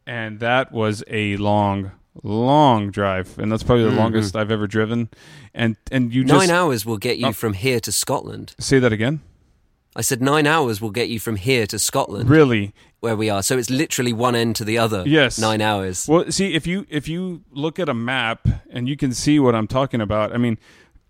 [0.05, 1.91] and that was a long,
[2.23, 3.99] long drive, and that's probably the mm-hmm.
[3.99, 5.09] longest I've ever driven.
[5.53, 7.31] And and you just Nine hours will get you Oh.
[7.33, 8.55] from here to Scotland.
[8.59, 9.21] say that again.
[9.95, 12.73] I said nine hours will get you from here to Scotland, Really?
[12.99, 13.41] where we are.
[13.41, 15.03] So it's literally one end to the other.
[15.05, 15.39] Yes.
[15.39, 16.05] nine hours.
[16.07, 19.55] Well, see if you if you look at a map and you can see what
[19.55, 20.33] I'm talking about.
[20.33, 20.57] I mean,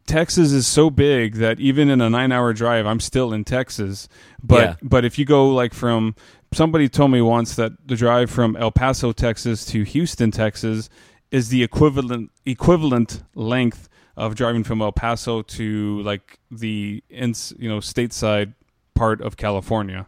[0.07, 4.07] Texas is so big that even in a nine-hour drive, I'm still in Texas.
[4.43, 4.75] But Yeah.
[4.83, 6.15] but if you go like from
[6.53, 10.89] somebody told me once that the drive from El Paso, Texas to Houston, Texas
[11.31, 17.79] is the equivalent equivalent length of driving from El Paso to like the you know
[17.79, 18.53] stateside
[18.93, 20.07] part of California.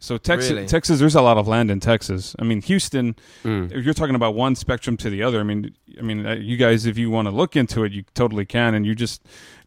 [0.00, 0.66] So Texas, Really?
[0.66, 2.36] Texas, there's a lot of land in Texas.
[2.38, 3.16] I mean, Houston.
[3.42, 3.72] Mm.
[3.72, 6.56] If you're talking about one spectrum to the other, I mean, I mean, uh, you
[6.56, 9.22] guys, if you want to look into it, you totally can, and you just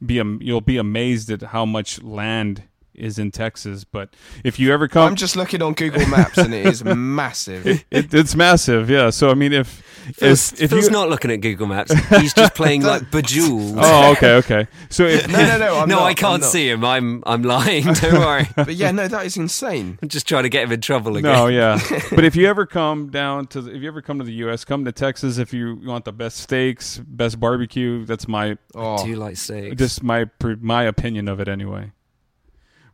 [0.06, 2.64] be you'll be amazed at how much land
[2.94, 3.84] is in Texas.
[3.84, 4.14] But
[4.44, 7.66] if you ever come, I'm just looking on Google Maps and it is massive.
[7.66, 9.10] it, it's massive, yeah.
[9.10, 9.82] So I mean, if
[10.16, 11.92] Phil's, if, if Phil's you, not looking at Google Maps.
[12.20, 13.76] He's just playing like Bejeweled.
[13.78, 14.68] oh, okay, okay.
[14.90, 15.76] So if, No, no, no.
[15.80, 16.84] I'm no, not, I I'm can't see him.
[16.84, 17.84] I'm I'm lying.
[17.84, 18.48] Don't worry.
[18.56, 20.00] But yeah, no, that is insane.
[20.02, 21.32] I'm just trying to get him in trouble again.
[21.32, 21.80] No, yeah.
[22.12, 24.66] but if you ever come down to, the, if you ever come to the U.S.,
[24.66, 25.38] come to Texas.
[25.38, 29.76] If you want the best steaks, best barbecue, that's my Oh, Do you like steaks?
[29.78, 30.26] just my
[30.62, 31.92] my opinion of it anyway.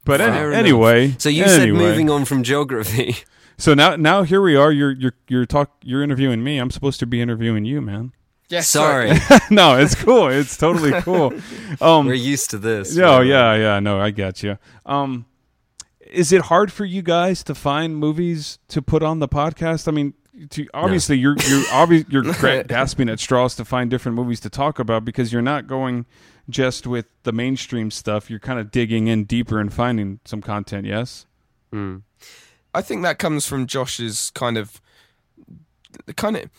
[0.08, 3.16] But any, anyway, so you said moving on from geography.
[3.60, 4.72] So now now here we are.
[4.72, 5.72] You're you're you're talk.
[5.82, 6.60] You're interviewing me.
[6.60, 8.12] I'm supposed to be interviewing you, man.
[8.50, 9.14] yes, Sorry,
[9.50, 10.28] no, it's cool.
[10.28, 11.34] It's totally cool.
[11.82, 12.96] Um, we're used to this.
[12.96, 13.80] Yeah, We're- yeah, yeah.
[13.80, 14.60] No, I get you.
[14.86, 15.26] Um,
[16.02, 19.88] is it hard for you guys to find movies to put on the podcast?
[19.88, 20.14] I mean,
[20.52, 24.52] to, obviously you're you're obvi- you're gra- gasping at straws to find different movies to
[24.52, 26.06] talk about because you're not going
[26.50, 28.30] just with the mainstream stuff.
[28.30, 30.86] You're kind of digging in deeper and finding some content.
[30.86, 31.26] Yes.
[31.74, 32.04] Mm.
[32.74, 34.80] I think that comes from Josh's kind of,
[36.16, 36.50] kind of,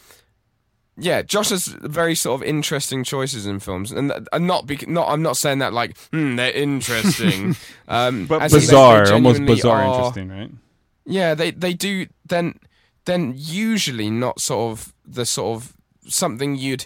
[0.96, 1.22] yeah.
[1.22, 5.08] Josh has very sort of interesting choices in films, and, and not be, not.
[5.08, 7.54] I'm not saying that like hmm, they're interesting,
[7.88, 10.50] um, But as they- they bizarre, almost bizarre, are- interesting, right?
[11.06, 12.58] Yeah, they they do then
[13.04, 15.72] then usually not sort of the sort of
[16.06, 16.84] something you'd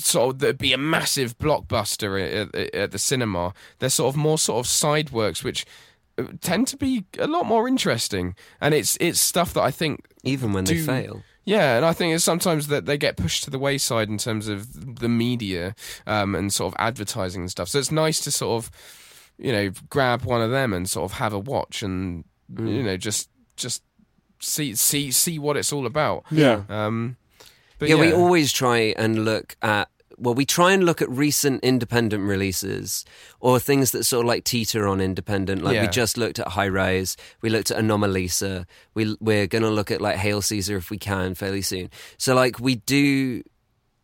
[0.00, 3.52] sort of that'd be a massive blockbuster at, at, at the cinema.
[3.78, 5.64] They're sort of more sort of side works which
[6.18, 10.06] uh, tend to be a lot more interesting, and it's it's stuff that I think
[10.24, 11.22] Even when they fail.
[11.44, 14.48] yeah, and I think it's sometimes that they get pushed to the wayside in terms
[14.48, 15.74] of the media
[16.06, 17.68] um, and sort of advertising and stuff.
[17.68, 18.70] So it's nice to sort of,
[19.38, 22.24] you know, grab one of them and sort of have a watch and
[22.58, 23.82] you know just just
[24.40, 26.24] see see see what it's all about.
[26.30, 26.62] Yeah.
[26.68, 27.16] Um,
[27.80, 29.88] but yeah, yeah, we always try and look at.
[30.18, 33.06] Well, we try and look at recent independent releases
[33.40, 35.62] or things that sort of like teeter on independent.
[35.62, 38.66] Like we just looked at High Rise, we looked at Anomalisa.
[38.92, 41.90] We we're gonna look at like Hail Caesar if we can fairly soon.
[42.18, 43.42] So like we do.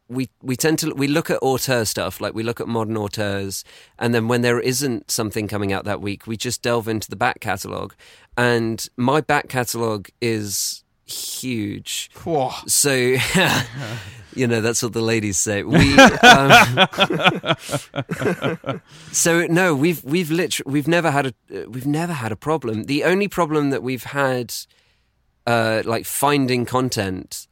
[0.09, 3.65] We we tend to we look at auteur stuff like we look at modern auteurs,
[3.99, 7.17] and then when there isn't something coming out that week, we just delve into the
[7.17, 7.93] back catalogue.
[8.37, 12.11] And my back catalogue is huge.
[12.25, 12.51] Whoa.
[12.67, 12.93] So,
[14.35, 15.63] you know, that's what the ladies say.
[15.63, 16.87] We, um,
[19.13, 22.85] so no, we've we've literally we've never had a we've never had a problem.
[22.85, 24.55] The only problem that we've had,
[25.47, 27.47] uh, like finding content,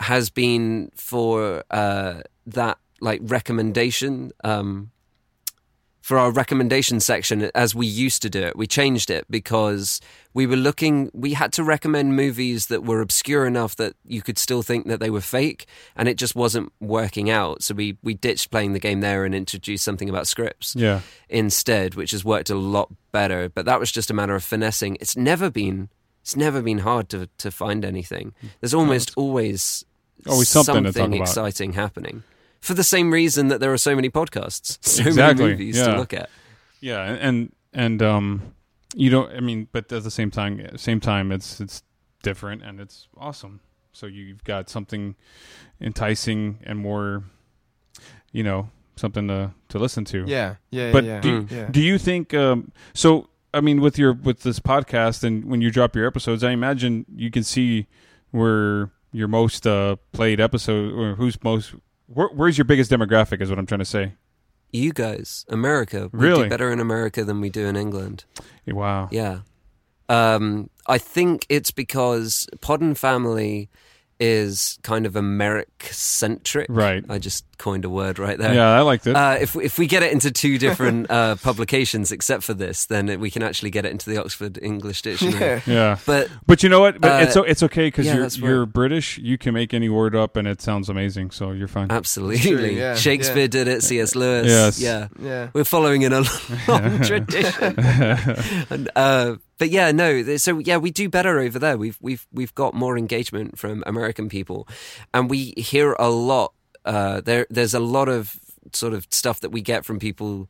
[0.00, 4.32] has been for uh, that like recommendation.
[4.44, 4.90] Um,
[6.08, 8.56] for our recommendation section as we used to do it.
[8.56, 10.00] We changed it because
[10.38, 14.38] we were looking, we had to recommend movies that were obscure enough that you could
[14.38, 15.66] still think that they were fake,
[15.96, 17.62] and it just wasn't working out.
[17.64, 21.00] So we, we ditched playing the game there and introduced something about scripts Yeah.
[21.28, 23.48] instead, which has worked a lot better.
[23.48, 24.96] But that was just a matter of finessing.
[25.00, 25.88] It's never been.
[26.22, 28.32] It's never been hard to, to find anything.
[28.60, 29.84] There's almost always
[30.26, 31.12] Always something about.
[31.14, 32.22] exciting happening.
[32.60, 35.86] For the same reason that there are so many podcasts, so Exactly, many movies yeah.
[35.86, 36.28] to look at.
[36.80, 38.42] Yeah, and and um,
[38.94, 39.32] you don't.
[39.34, 41.82] I mean, but at the same time, same time, it's it's
[42.22, 43.60] different and it's awesome.
[43.92, 45.16] So you've got something
[45.80, 47.24] enticing and more,
[48.32, 50.24] you know, something to to listen to.
[50.26, 51.20] Yeah, yeah, But yeah.
[51.20, 51.68] do you, yeah.
[51.70, 52.34] do you think?
[52.34, 56.44] Um, so I mean, with your with this podcast and when you drop your episodes,
[56.44, 57.86] I imagine you can see
[58.30, 61.74] where your most uh, played episode or who's most.
[62.06, 63.40] Where, where's your biggest demographic?
[63.40, 64.14] Is what I'm trying to say.
[64.70, 66.42] You guys, America, we Really?
[66.44, 68.24] do better in America than we do in England.
[68.66, 69.08] Wow.
[69.10, 69.40] Yeah.
[70.10, 73.68] Um, I think it's because Podden Family
[74.20, 76.66] is kind of Americ centric.
[76.68, 77.04] Right.
[77.08, 78.54] I just coined a word right there.
[78.54, 79.14] Yeah, I liked it.
[79.16, 83.20] Uh, if if we get it into two different uh, publications, except for this, then
[83.20, 85.62] we can actually get it into the Oxford English Dictionary.
[85.66, 85.98] yeah.
[86.06, 87.00] But But you know what?
[87.00, 89.18] But Uh, it's it's okay because yeah, you're you're British.
[89.18, 91.30] You can make any word up, and it sounds amazing.
[91.30, 91.90] So you're fine.
[91.90, 93.46] absolutely, True, yeah, Shakespeare yeah.
[93.46, 93.82] did it.
[93.82, 94.14] C.S.
[94.14, 94.46] Lewis.
[94.46, 94.80] Yes.
[94.80, 95.08] Yeah.
[95.20, 95.50] yeah.
[95.52, 96.20] We're following in a
[96.68, 97.74] long tradition.
[98.70, 100.36] and, uh, but yeah, no.
[100.36, 101.76] So yeah, we do better over there.
[101.76, 104.68] We've we've we've got more engagement from American people,
[105.12, 106.52] and we hear a lot.
[106.84, 108.38] Uh, there there's a lot of
[108.72, 110.48] sort of stuff that we get from people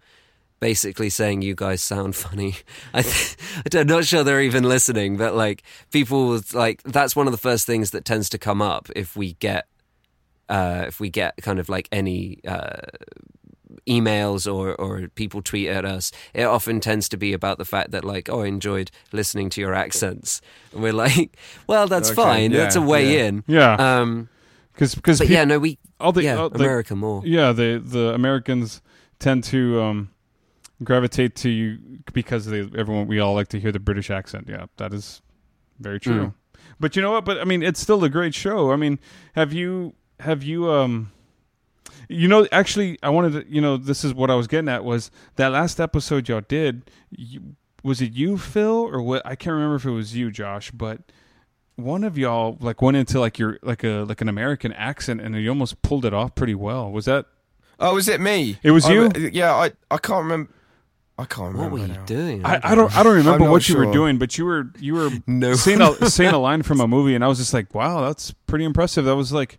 [0.61, 2.57] basically saying you guys sound funny.
[2.93, 3.37] I th-
[3.75, 7.67] I'm not sure they're even listening, but like people like that's one of the first
[7.67, 9.67] things that tends to come up if we get
[10.49, 12.81] uh, if we get kind of like any uh,
[13.89, 16.13] emails or or people tweet at us.
[16.35, 19.61] It often tends to be about the fact that like oh I enjoyed listening to
[19.61, 20.41] your accents,
[20.73, 21.37] and we're like
[21.67, 22.51] well that's Okay, fine.
[22.53, 23.25] yeah, that's a way yeah.
[23.27, 23.45] in.
[23.47, 24.29] Yeah, Um,
[24.75, 27.23] because because but yeah, no, we all the, yeah all the- America more.
[27.25, 28.81] yeah the the Americans
[29.19, 30.11] tend to um,
[30.85, 31.79] gravitate to you
[32.13, 34.47] because they everyone we all like to hear the British accent.
[34.49, 35.23] Yeah, that is
[35.81, 36.27] very true.
[36.27, 36.35] Mm.
[36.81, 37.25] But you know what?
[37.25, 38.71] But I mean, it's still a great show.
[38.73, 38.99] I mean,
[39.35, 41.11] have you have you um.
[42.09, 43.53] You know, actually, I wanted to.
[43.53, 46.91] You know, this is what I was getting at was that last episode y'all did.
[47.11, 49.23] You, was it you, Phil, or what?
[49.27, 51.01] I can't remember if it was you, Josh, but
[51.77, 55.35] one of y'all like went into like your like a like an American accent, and
[55.37, 56.91] you almost pulled it off pretty well.
[56.91, 57.27] Was that
[57.81, 58.59] Oh, was it me?
[58.63, 59.11] It was I- you?
[59.33, 60.51] yeah, I I can't remember.
[61.21, 61.63] I can't remember.
[61.63, 62.05] What were you now.
[62.05, 62.45] doing?
[62.45, 64.95] I, I don't I don't remember not what you were doing, but you were you
[64.95, 65.55] were No.
[65.55, 68.33] saying a, saying a line from a movie, and I was just like, wow, that's
[68.47, 69.05] pretty impressive.
[69.05, 69.59] That was like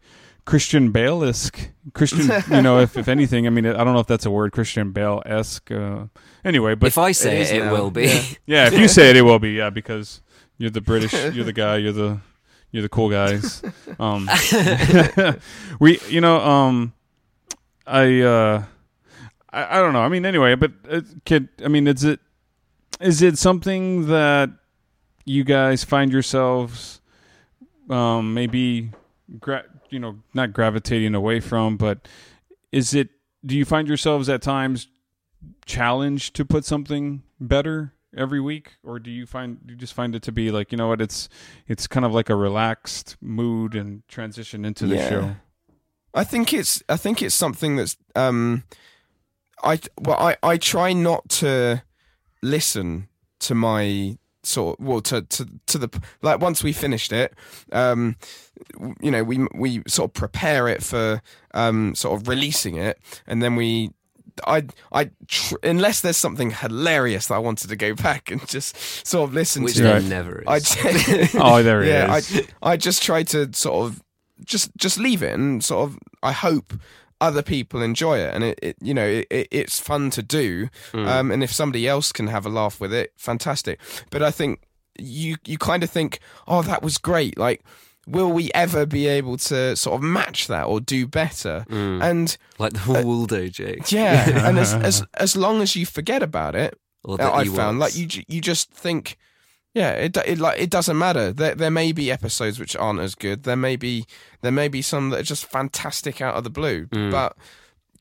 [0.50, 1.70] Christian Bale esque.
[1.94, 4.52] Christian, you know, if if anything, I mean, I don't know if that's a word,
[4.52, 5.70] Christian Bale esque.
[5.70, 6.06] Uh,
[6.44, 8.06] anyway, but if I say is it, it, will be.
[8.06, 8.24] Yeah.
[8.48, 10.22] yeah, if you say it, it will be yeah, because
[10.58, 12.20] you're the British, you're the guy, you're the
[12.72, 13.62] you're the cool guys.
[14.00, 14.30] Um,
[15.80, 16.94] we, you know, um,
[17.86, 18.64] I, uh,
[19.52, 20.00] I, I don't know.
[20.00, 22.22] I mean, anyway, but uh, kid, I mean, is it
[23.02, 24.52] is it something that
[25.26, 27.02] you guys find yourselves,
[27.90, 28.92] um, maybe,
[29.40, 32.08] gra- you know, not gravitating away from, but
[32.72, 33.10] is it?
[33.46, 34.88] Do you find yourselves at times
[35.66, 40.22] challenged to put something better every week or do you find you just find it
[40.24, 41.30] to be like you know what it's
[41.68, 45.10] it's kind of like a relaxed mood and transition into the Yeah.
[45.10, 45.36] show
[46.14, 48.64] I think it's I think it's something that's um
[49.64, 51.84] I well I I try not to
[52.42, 53.08] listen
[53.42, 57.34] to my sort well to to to the like once we finished it
[57.74, 58.16] um
[59.02, 61.22] you know we we sort of prepare it for
[61.54, 63.90] um sort of releasing it and then we
[64.48, 68.78] I I tr- unless there's something hilarious that I wanted to go back and just
[69.06, 70.04] sort of listen Which to there Right.
[70.04, 70.48] never is.
[70.48, 74.02] I oh there yeah, is I I just try to sort of
[74.46, 76.74] just just leave it and sort of I hope
[77.22, 78.34] other people enjoy it.
[78.34, 80.70] And it, it you know it, it, it's fun to do.
[80.92, 81.08] Hmm.
[81.08, 83.80] Um, and if somebody else can have a laugh with it fantastic.
[84.10, 84.62] But I think
[84.98, 87.38] you you kind of think oh that was great.
[87.38, 87.64] Like
[88.08, 91.66] will we ever be able to sort of match that or do better?
[91.70, 92.02] Hmm.
[92.02, 93.92] And like the uh, Waldo joke.
[93.92, 94.48] yeah.
[94.48, 97.80] And as, as as long as you forget about it Or I found.
[97.80, 99.18] Like you you just think,
[99.74, 101.32] yeah, it, it like it doesn't matter.
[101.32, 103.44] There, there may be episodes which aren't as good.
[103.44, 104.06] There may be,
[104.42, 106.88] there may be some that are just fantastic out of the blue.
[106.88, 107.12] Mm.
[107.12, 107.36] But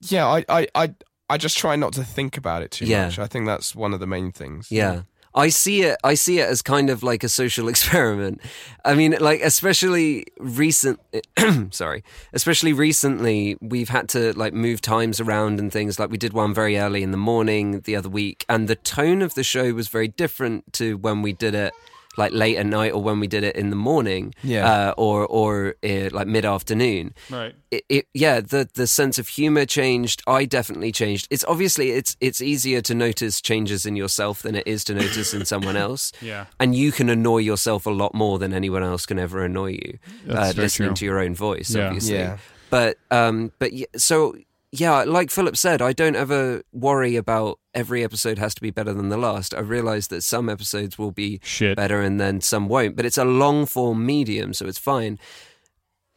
[0.00, 0.94] yeah, I, I, I,
[1.28, 3.04] I just try not to think about it too Yeah.
[3.06, 3.18] much.
[3.18, 4.70] I think that's one of the main things.
[4.70, 5.02] Yeah.
[5.38, 8.40] I see it I see it as kind of like a social experiment.
[8.84, 10.98] I mean like especially recent
[11.70, 16.32] sorry, especially recently we've had to like move times around and things like we did
[16.32, 19.72] one very early in the morning the other week and the tone of the show
[19.72, 21.72] was very different to when we did it
[22.18, 24.66] like late at night or when we did it in the morning Yeah.
[24.90, 29.28] uh, or or uh, like mid afternoon right it, it yeah the the sense of
[29.28, 34.42] humor changed i definitely changed it's obviously it's it's easier to notice changes in yourself
[34.42, 37.90] than it is to notice in someone else yeah and you can annoy yourself a
[37.90, 40.96] lot more than anyone else can ever annoy you That's uh, listening true.
[40.96, 41.86] to your own voice Yeah.
[41.86, 42.38] obviously Yeah.
[42.70, 44.34] but um but so
[44.70, 48.92] yeah like philip said i don't ever worry about every episode has to be better
[48.92, 52.68] than the last i realize that some episodes will be shit better and then some
[52.68, 52.96] won't.
[52.96, 55.18] But it's a long form medium, so it's fine.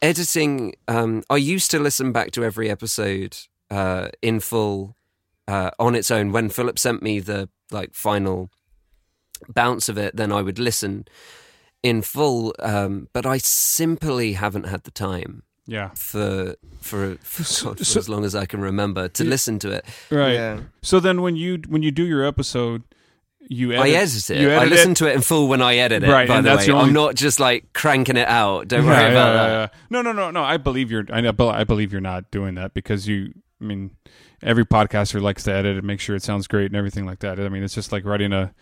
[0.01, 3.37] Editing, um, I used to listen back to every episode
[3.69, 4.95] uh, in full
[5.47, 6.31] uh, on its own.
[6.31, 8.49] When Philip sent me the like final
[9.47, 11.05] bounce of it, then I would listen
[11.83, 12.55] in full.
[12.59, 17.99] Um, but I simply haven't had the time yeah for for, for, God, for so-
[17.99, 19.85] as long as I can remember to listen to it.
[20.09, 20.59] right Yeah.
[20.81, 22.83] so then when you when you do your episode
[23.49, 24.41] you edit, I edit it.
[24.41, 26.09] you I listen it, to it in full when I edit it.
[26.09, 28.67] Right, by and the that's way, your I'm not just like cranking it out.
[28.69, 29.47] Don't worry Yeah, about yeah, that.
[29.47, 29.67] yeah, yeah.
[29.89, 30.43] No, no, no, no.
[30.43, 31.05] I believe you're.
[31.11, 33.33] I, I believe you're not doing that because you.
[33.59, 33.91] I mean,
[34.41, 37.39] every podcaster likes to edit and make sure it sounds great and everything like that.
[37.39, 38.53] I mean, it's just like writing a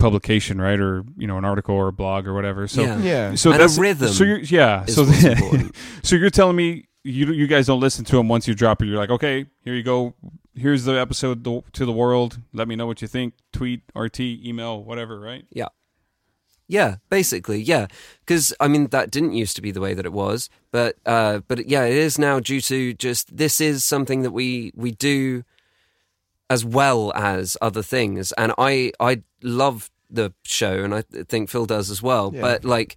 [0.00, 2.66] publication, right, or you know, an article or a blog or whatever.
[2.66, 2.98] So, Yeah.
[2.98, 3.34] Yeah.
[3.36, 4.84] so And a that's rhythm So you're, yeah.
[4.84, 5.04] is So
[6.02, 8.86] so you're telling me you you guys don't listen to them once you drop it.
[8.86, 10.14] You're like, okay, here you go.
[10.54, 12.38] Here's the episode to to the world.
[12.52, 13.34] Let me know what you think.
[13.52, 15.20] Tweet, RT, email, whatever.
[15.20, 15.44] Right?
[15.50, 15.68] Yeah.
[16.66, 17.88] Yeah, basically, yeah.
[18.20, 21.40] Because I mean, that didn't used to be the way that it was, but uh,
[21.48, 25.42] but yeah, it is now due to just this is something that we we do
[26.50, 31.64] as well as other things, and I I love the show, and I think Phil
[31.64, 32.32] does as well.
[32.34, 32.40] Yeah.
[32.42, 32.96] But like,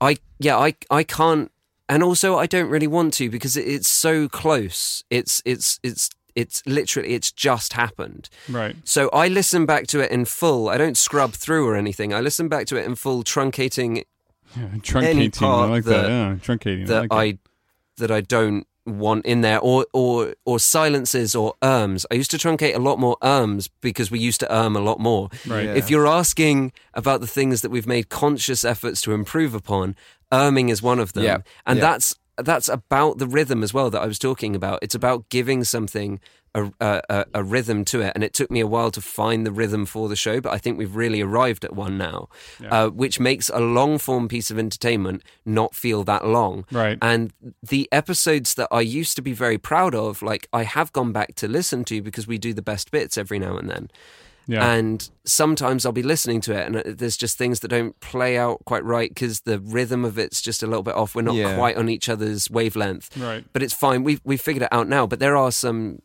[0.00, 1.52] I yeah, I I can't,
[1.88, 5.04] and also I don't really want to because it, it's so close.
[5.10, 8.28] It's it's it's it's literally it's just happened.
[8.48, 8.76] Right.
[8.84, 10.68] So I listen back to it in full.
[10.68, 12.12] I don't scrub through or anything.
[12.14, 14.04] I listen back to it in full, truncating
[14.56, 15.42] Yeah, Any truncating.
[15.42, 16.02] I like that.
[16.02, 16.82] that- Yeah, truncating.
[16.82, 17.38] I that like I
[17.98, 22.04] that I don't want in there, or or or silences or erms.
[22.10, 25.00] I used to truncate a lot more erms because we used to erm a lot
[25.00, 25.28] more.
[25.46, 25.64] Right.
[25.64, 25.74] Yeah.
[25.74, 29.96] If you're asking about the things that we've made conscious efforts to improve upon,
[30.32, 31.38] erming is one of them, Yeah.
[31.66, 31.82] and Yeah.
[31.92, 34.80] that's that's about the rhythm as well that I was talking about.
[34.82, 36.20] It's about giving something
[36.56, 39.46] a, a, a- a rhythm to it, and it took me a while to find
[39.46, 42.28] the rhythm for the show, but I think we've really arrived at one now,
[42.68, 46.64] uh, which makes a long form piece of entertainment not feel that long.
[46.72, 46.98] Right.
[47.02, 47.32] And
[47.62, 51.34] the episodes that I used to be very proud of, like I have gone back
[51.36, 53.90] to listen to because we do the best bits every now and then.
[54.48, 54.64] Yeah.
[54.74, 58.38] And sometimes I'll be listening to it, and uh, there's just things that don't play
[58.38, 61.16] out quite right because the rhythm of it's just a little bit off.
[61.16, 61.56] We're not Yeah.
[61.56, 63.44] quite on each other's wavelength, Right.
[63.52, 64.04] but it's fine.
[64.04, 65.04] We've we've figured it out now.
[65.04, 65.98] But there are some.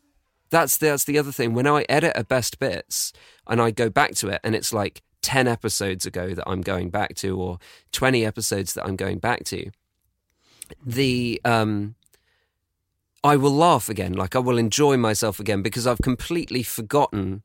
[0.52, 1.54] That's that's the other thing.
[1.54, 3.14] When I edit a best bits
[3.48, 6.90] and I go back to it, and it's like ten episodes ago that I'm going
[6.90, 7.58] back to, or
[7.92, 9.72] twenty episodes that I'm going back to.
[10.86, 11.96] The um,
[13.24, 14.14] I will laugh again.
[14.14, 17.44] Like I will enjoy myself again because I've completely forgotten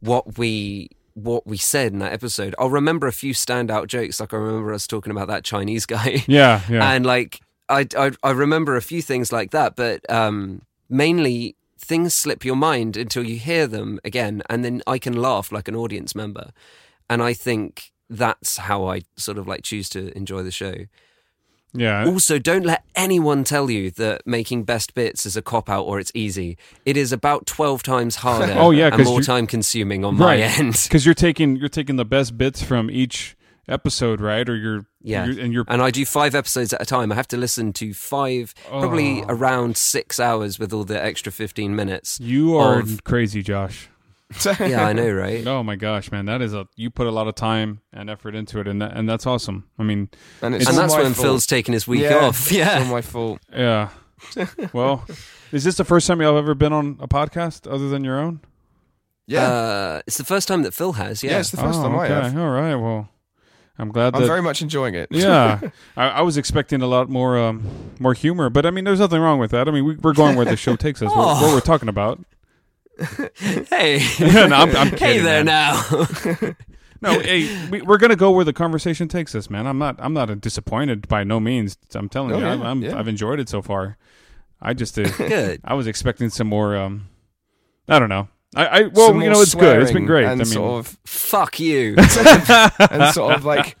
[0.00, 2.54] what we what we said in that episode.
[2.58, 4.20] I'll remember a few standout jokes.
[4.20, 6.60] Like I remember us talking about that Chinese guy yeah.
[6.68, 6.92] Yeah.
[6.92, 12.14] and like I, I I remember a few things like that, but um, mainly things
[12.14, 15.76] slip your mind until you hear them again, and then I can laugh like an
[15.76, 16.50] audience member,
[17.10, 20.74] and I think that's how I sort of like choose to enjoy the show.
[21.74, 22.04] yeah.
[22.04, 25.98] Also, don't let anyone tell you that making best bits is a cop out or
[25.98, 26.58] it's easy.
[26.84, 28.52] It is about twelve times harder.
[28.58, 30.78] Oh, yeah, and more time consuming on my end.
[30.88, 33.36] Because you're taking you're taking the best bits from each
[33.68, 34.48] episode, right?
[34.48, 35.24] Or you're Yeah.
[35.26, 37.12] you're, and you're And I do five episodes at a time.
[37.12, 39.26] I have to listen to five, probably Oh.
[39.28, 42.18] around six hours with all the extra 15 minutes.
[42.20, 43.88] you are of- crazy, Josh.
[44.60, 45.46] Yeah, I know, right?
[45.46, 48.34] Oh my gosh, man, that is a you put a lot of time and effort
[48.34, 49.64] into it, and that, and that's awesome.
[49.78, 50.08] I mean,
[50.40, 51.16] and it's and that's when fault.
[51.26, 52.40] Phil's taking his week yeah, off.
[52.46, 52.78] It's Yeah.
[52.78, 53.40] all my fault.
[53.54, 53.90] yeah.
[54.72, 55.04] well,
[55.52, 58.40] is this the first time you've ever been on a podcast other than your own?
[59.26, 59.48] Yeah.
[59.52, 61.32] Uh, it's the first time that Phil has, yeah.
[61.32, 61.40] yeah.
[61.40, 62.14] it's the first oh, time okay.
[62.14, 62.38] I have.
[62.38, 62.74] All right.
[62.76, 63.08] Well,
[63.82, 64.26] I'm glad I'm that.
[64.28, 65.08] very much enjoying it.
[65.10, 65.60] yeah,
[65.96, 67.62] I, I was expecting a lot more um,
[67.98, 69.68] more humor, but I mean, there's nothing wrong with that.
[69.68, 71.08] I mean, we, we're going where the show takes us.
[71.08, 71.42] What, Oh.
[71.46, 72.20] what we're talking about.
[73.36, 73.98] Hey.
[74.18, 75.46] Yeah, no, I'm- I'm hey there man.
[75.46, 75.82] now.
[77.00, 79.66] No, hey, we, we're gonna go where the conversation takes us, man.
[79.66, 79.96] I'm not.
[79.98, 81.76] I'm not disappointed by no means.
[81.94, 82.96] I'm telling Oh, you, yeah, I'm, I'm, yeah.
[82.96, 83.96] I've enjoyed it so far.
[84.60, 85.60] I just, uh, Good.
[85.64, 86.76] I was expecting some more.
[86.76, 87.08] Um,
[87.88, 88.28] I don't know.
[88.54, 89.82] I, I well, you know, it's good.
[89.82, 90.24] It's been great.
[90.24, 91.94] And I mean, sort of Fuck you.
[91.98, 93.76] and sort of like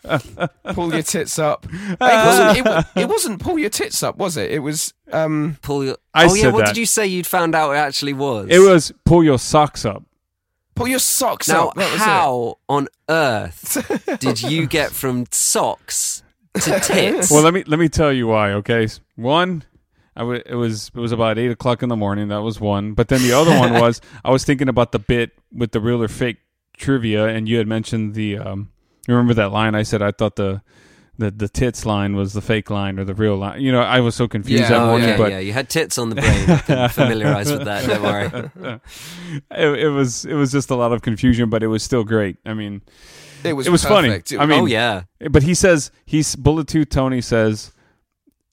[0.72, 1.66] pull your tits up.
[1.70, 4.50] It wasn't, it, it wasn't pull your tits up, was it?
[4.50, 5.96] It was um Pull your.
[6.14, 6.68] I oh, yeah, said what that.
[6.68, 8.48] did you say you'd found out it actually was?
[8.50, 10.02] it was pull your socks up.
[10.74, 11.74] pull your socks Now, up.
[11.74, 16.22] That was how on earth did you get from socks
[16.54, 17.30] to tits?
[17.30, 18.52] Well, let me let me tell you why.
[18.52, 19.71] Okay, one, I
[20.20, 22.28] w- it was it was about eight o'clock in the morning.
[22.28, 22.92] That was one.
[22.94, 26.02] But then the other one was I was thinking about the bit with the real
[26.02, 26.38] or fake
[26.76, 28.38] trivia, and you had mentioned the.
[28.38, 28.70] Um,
[29.08, 29.74] remember that line?
[29.74, 30.62] I said I thought the.
[31.18, 33.60] The, the tits line was the fake line or the real line.
[33.60, 35.38] You know, I was so confused Yeah, that Oh, morning, yeah, but yeah.
[35.40, 36.50] You had tits on the brain.
[36.50, 37.86] I can familiarize with that.
[37.86, 38.80] Don't worry.
[39.50, 42.38] it, it was it was just a lot of confusion, but it was still great.
[42.46, 42.80] I mean,
[43.44, 43.52] it.
[43.52, 44.08] Was it was funny.
[44.08, 44.32] perfect.
[44.32, 45.02] It I mean, oh yeah.
[45.30, 46.88] But he says he's Bullet Tooth.
[46.88, 47.72] Tony says,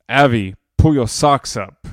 [0.10, 1.88] "Avi, pull your socks up,"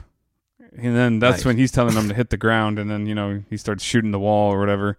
[0.79, 1.47] and then that's Right.
[1.51, 4.13] when he's telling them to hit the ground, and then you know he starts shooting
[4.13, 4.97] the wall or whatever.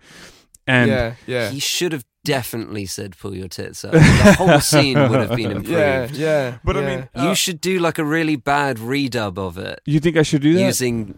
[0.68, 1.50] And yeah, yeah.
[1.50, 3.94] He should have definitely said "pull your tits up."
[4.26, 5.70] The whole scene would have been improved.
[5.70, 6.58] Yeah, yeah.
[6.64, 6.88] But I yeah.
[6.88, 10.24] mean, You Uh, should do like a really bad redub of it you think I
[10.24, 10.62] should do that?
[10.62, 11.16] using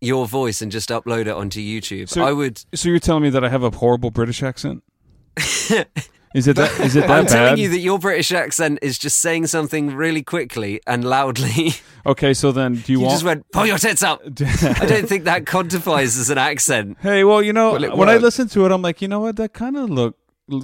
[0.00, 2.08] your voice and just upload it onto YouTube.
[2.08, 2.62] So- I would.
[2.74, 4.82] so you're telling me that I have a horrible British accent?
[6.34, 6.80] is it that?
[6.80, 7.30] Is it that I'm bad?
[7.32, 11.72] telling you that your British accent is just saying something really quickly and loudly.
[12.06, 13.12] okay, so then do you, You want?
[13.14, 16.98] just went, "Pull your tits up." I don't think that quantifies as an accent.
[17.00, 19.36] Hey, well, you know, Well, when I listen to it, I'm like, you know what?
[19.36, 20.16] That kind of look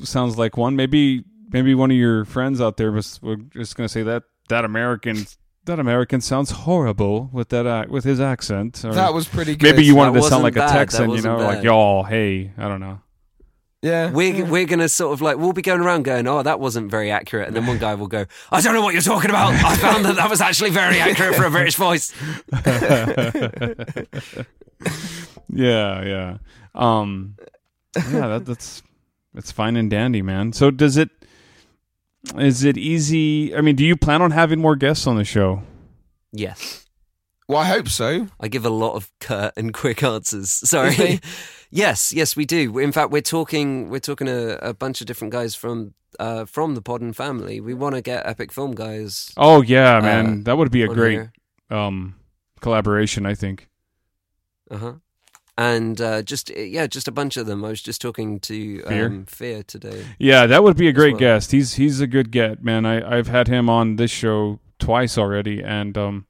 [0.04, 0.76] sounds like one.
[0.76, 4.64] Maybe, maybe one of your friends out there was, was just gonna say that that
[4.64, 5.26] American
[5.64, 8.84] that American sounds horrible with that ac- with his accent.
[8.84, 9.70] Or that was pretty good.
[9.70, 10.68] maybe you wanted That to sound like a bad.
[10.70, 12.02] That Texan, you wasn't know, like y'all.
[12.02, 13.00] Hey, I don't know.
[13.82, 14.10] Yeah.
[14.12, 17.10] We're we're gonna sort of like we'll be going around going, oh, that wasn't very
[17.10, 19.52] accurate, and then one guy will go, I don't know what you're talking about.
[19.54, 22.12] I found that that was actually very accurate for a British voice.
[25.52, 26.38] yeah, yeah.
[26.74, 27.36] Um,
[27.96, 28.82] yeah, that, that's
[29.34, 30.52] that's fine and dandy, man.
[30.52, 31.10] So does it?
[32.38, 33.54] Is it easy?
[33.54, 35.62] I mean, do you plan on having more guests on the show?
[36.34, 36.86] Yes,
[37.48, 38.28] Well, I hope so.
[38.40, 40.50] I give a lot of curt and quick answers.
[40.50, 41.20] Sorry.
[41.72, 42.78] Yes, yes, we do.
[42.78, 46.74] In fact, we're talking we're talking a, a bunch of different guys from uh, from
[46.76, 47.60] the Podden family.
[47.60, 49.32] We want to get epic film guys.
[49.36, 51.20] Oh yeah, man, Uh, that would be a great
[51.70, 52.14] um
[52.60, 53.26] collaboration.
[53.26, 53.68] I think.
[54.70, 54.92] Uh huh.
[55.58, 57.64] And uh, just yeah, just a bunch of them.
[57.64, 59.06] I was just talking to Fear?
[59.06, 60.04] um, Fear today.
[60.18, 61.20] Yeah, that would be a great well.
[61.20, 61.52] guest.
[61.52, 62.86] He's he's a good get, man.
[62.86, 66.26] I I've had him on this show twice already, and um,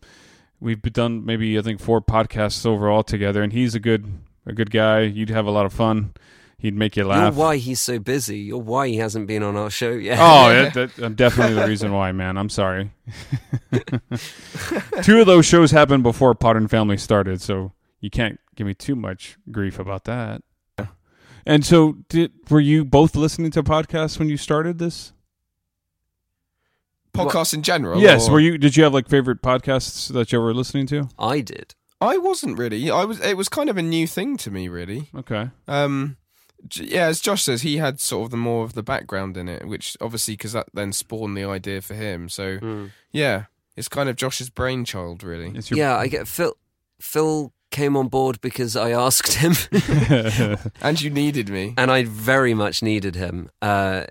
[0.60, 3.42] we've done maybe I think four podcasts overall together.
[3.42, 4.12] And he's a good
[4.46, 5.00] a good guy.
[5.00, 6.14] You'd have a lot of fun.
[6.58, 7.16] He'd make you laugh.
[7.16, 7.34] You're laugh.
[7.34, 8.38] why he's so busy.
[8.38, 10.18] You're why he hasn't been on our show yet.
[10.20, 12.38] Oh, yeah, that, I'm definitely the reason why, man.
[12.38, 12.92] I'm sorry.
[15.02, 18.74] Two of those shows happened before Potter and Family started, so you can't give me
[18.74, 20.42] too much grief about that.
[21.44, 25.12] And so, did were you both listening to podcasts when you started this?
[27.12, 28.00] Podcasts in general.
[28.00, 28.28] yes.
[28.28, 28.56] or- Were you?
[28.58, 31.08] Did you have like favorite podcasts that you were listening to?
[31.18, 31.74] I did.
[32.02, 32.90] I wasn't really.
[32.90, 33.20] I was.
[33.20, 35.08] It was kind of a new thing to me, really.
[35.14, 35.50] Okay.
[35.68, 36.16] Um,
[36.74, 39.66] yeah, as Josh says, he had sort of the more of the background in it,
[39.66, 42.28] which obviously because that then spawned the idea for him.
[42.28, 42.90] So Mm.
[43.10, 43.44] yeah,
[43.76, 45.52] it's kind of Josh's brainchild, really.
[45.56, 46.54] It's your, Yeah, I get Phil.
[47.00, 49.54] Phil came on board because I asked him,
[50.82, 51.74] And you needed me.
[51.76, 53.50] and I very much needed him.
[53.60, 54.04] Uh,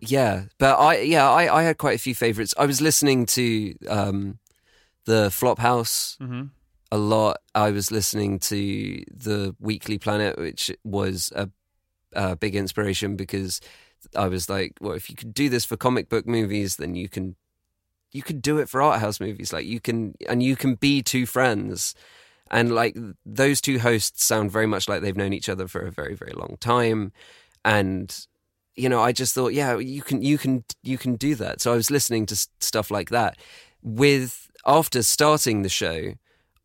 [0.00, 2.54] yeah, but I yeah I, I had quite a few favorites.
[2.58, 4.38] I was listening to um,
[5.04, 6.50] the Flophouse Mhm.
[6.94, 7.38] A lot.
[7.56, 11.50] I was listening to the Weekly Planet, which was a,
[12.12, 13.60] a big inspiration because
[14.14, 17.08] I was like, well, if you could do this for comic book movies, then you
[17.08, 17.34] can
[18.12, 19.52] you could do it for art house movies.
[19.52, 21.96] Like you can and you can be two friends.
[22.48, 25.90] And like those two hosts sound very much like they've known each other for a
[25.90, 27.10] very, very long time.
[27.64, 28.16] And
[28.76, 31.60] you know, I just thought, yeah, you can, you can, you can do that.
[31.60, 33.36] So I was listening to stuff like that.
[33.82, 36.14] With after starting the show,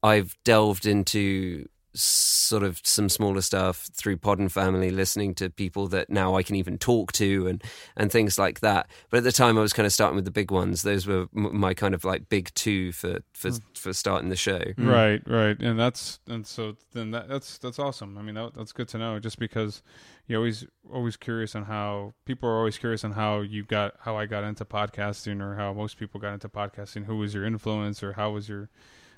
[0.04, 5.88] I've delved into sort of some smaller stuff through Pod and Family, listening to people
[5.88, 7.64] that now I can even talk to and
[7.98, 8.90] and things like that.
[9.10, 10.84] But at the time, I was kind of starting with the big ones.
[10.84, 13.58] Those were my kind of like big two for for hmm.
[13.76, 14.62] for starting the show.
[14.78, 14.88] Hmm.
[14.88, 18.18] Right, right, and that's and so then that, that's that's awesome.
[18.18, 19.20] I mean, that, that's good to know.
[19.20, 19.82] Just because
[20.28, 24.16] you always always curious on how people are always curious on how you got how
[24.16, 27.06] I got into podcasting or how most people got into podcasting.
[27.06, 28.70] Who was your influence or how was your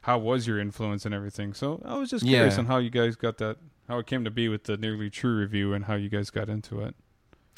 [0.01, 1.53] how was your influence and everything.
[1.53, 2.59] So I was just curious Yeah.
[2.59, 5.35] on how you guys got that, how it came to be with the nearly true
[5.37, 6.95] review and how you guys got into it.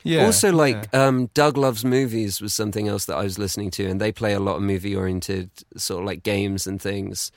[0.04, 0.26] Yeah.
[0.26, 0.54] also, yeah.
[0.56, 4.12] like um, Doug Loves Movies was something else that I was listening to, and they
[4.12, 7.32] play a lot of movie oriented sort of like games and things.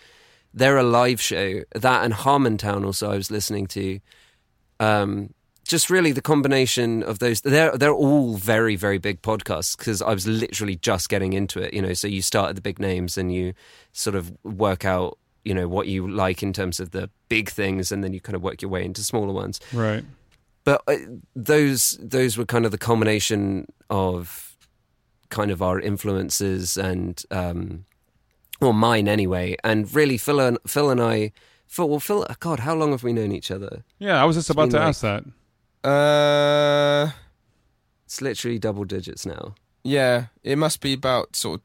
[0.53, 1.61] They're a live show.
[1.77, 4.01] That and Harmontown also I was listening to.
[4.81, 5.33] Um,
[5.67, 7.41] just really the combination of those.
[7.41, 11.75] They're they're all very very big podcasts because I was literally just getting into it.
[11.75, 13.53] You know, so you start at the big names and you
[13.93, 17.93] sort of work out you know what you like in terms of the big things,
[17.93, 20.05] and then you kind of work your way into smaller ones Right.
[20.65, 20.97] but uh,
[21.37, 24.57] those those were kind of the culmination of
[25.29, 27.85] kind of our influences and um
[28.61, 31.31] or mine anyway and really phil and phil and i
[31.67, 34.51] phil well phil god how long have we known each other Yeah, I was just
[34.51, 35.25] about to like- ask that.
[35.87, 37.11] Uh,
[38.05, 39.55] it's literally double digits now
[39.89, 41.65] yeah, it must be about sort of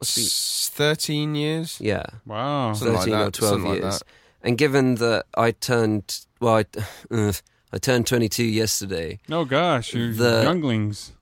[0.00, 1.78] Must be- s- thirteen years.
[1.80, 2.72] yeah Wow.
[2.72, 4.06] Something like 13 or that, 12 something like years that.
[4.48, 6.64] and given that i turned well i,
[7.14, 7.32] uh,
[7.72, 11.12] I turned 22 yesterday No, gosh, you The- younglings.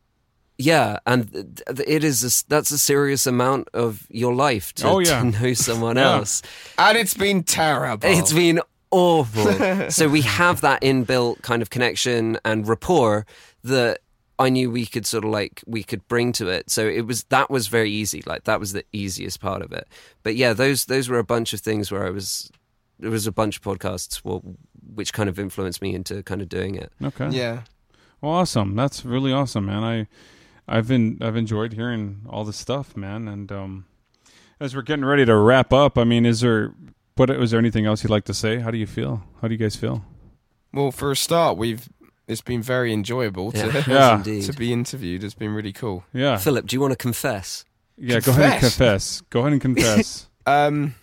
[0.56, 1.46] Yeah, and th-
[1.76, 5.18] th- it is a s that's a serious amount of your life to, Oh, yeah.
[5.22, 6.14] to know someone Yeah.
[6.18, 6.42] else.
[6.78, 8.08] And it's been terrible.
[8.08, 8.60] It's been
[8.90, 9.90] awful.
[9.90, 13.26] so we have that inbuilt kind of connection and rapport
[13.62, 14.00] that
[14.38, 16.70] I knew we could sort of like we could bring to it.
[16.70, 18.22] So it was that was very easy.
[18.26, 19.86] Like that was the easiest part of it.
[20.22, 22.50] But yeah, those those were a bunch of things where I was
[22.98, 24.42] there was a bunch of podcasts well,
[24.94, 26.92] which kind of influenced me into kind of doing it.
[27.02, 27.28] Okay.
[27.30, 27.62] yeah.
[28.20, 28.74] Well, awesome.
[28.74, 29.84] That's really awesome, man.
[29.84, 30.06] I,
[30.66, 33.28] I've been I've enjoyed hearing all this stuff, man.
[33.28, 33.84] And um,
[34.58, 36.72] as we're getting ready to wrap up, I mean, is there
[37.16, 38.58] what was there anything else you'd like to say?
[38.58, 39.22] How do you feel?
[39.40, 40.04] How do you guys feel?
[40.72, 41.88] Well, for a start, we've
[42.26, 44.40] it's been very enjoyable to Yeah, Yeah.
[44.42, 45.22] to be interviewed.
[45.22, 46.04] It's been really cool.
[46.12, 47.64] Yeah, Philip, do you want to confess?
[47.96, 48.20] yeah.
[48.20, 48.60] Go ahead and Confess.
[48.76, 49.20] confess.
[49.30, 50.28] Go ahead and confess.
[50.46, 50.94] Um,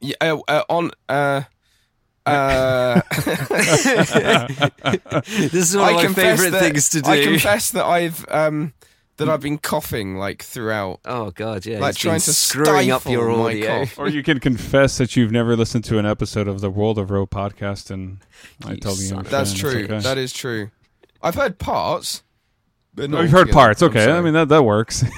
[0.00, 1.42] yeah, uh, uh, on uh,
[2.26, 3.00] Uh,
[5.24, 7.10] This is one of my confess favorite that- things to do.
[7.10, 8.72] I confess that I've um,
[9.18, 11.00] that I've been coughing like throughout.
[11.04, 13.66] oh god, yeah, Like trying to screwing up your stifle my audio.
[13.84, 13.98] cough.
[13.98, 17.10] Or you can confess that you've never listened to an episode of the World of
[17.10, 18.18] Row podcast, and
[18.64, 19.46] I told You totally son of a- understand.
[19.46, 19.84] That's true.
[19.84, 19.98] okay.
[20.00, 20.70] That is true.
[21.22, 22.22] I've heard parts.
[22.98, 23.52] But not Oh, you've heard altogether.
[23.52, 23.82] parts.
[23.82, 25.02] Okay, I mean that that works.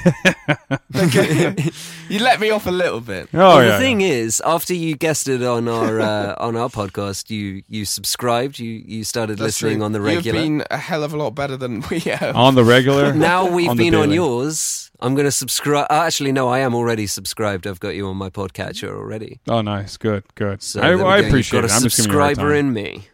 [2.08, 3.28] you let me off a little bit.
[3.32, 3.72] oh well, yeah.
[3.72, 8.58] the thing is, after you guested on our uh, on our podcast, you you subscribed,
[8.58, 9.84] you you started That's listening true.
[9.86, 10.40] on the You've regular.
[10.40, 12.36] been a hell of a lot better than we have.
[12.36, 13.12] on the regular.
[13.14, 14.90] now we've on been on yours.
[15.02, 15.86] I'm going to subscribe.
[15.88, 17.66] Uh, actually, no, I am already subscribed.
[17.66, 19.40] I've got you on my podcatcher already.
[19.48, 19.96] Oh, nice.
[19.96, 20.24] Good.
[20.34, 20.62] Good.
[20.62, 21.26] So I, I go.
[21.26, 21.68] appreciate You've it.
[21.68, 23.08] got I'm a just giving you a hard subscriber in me.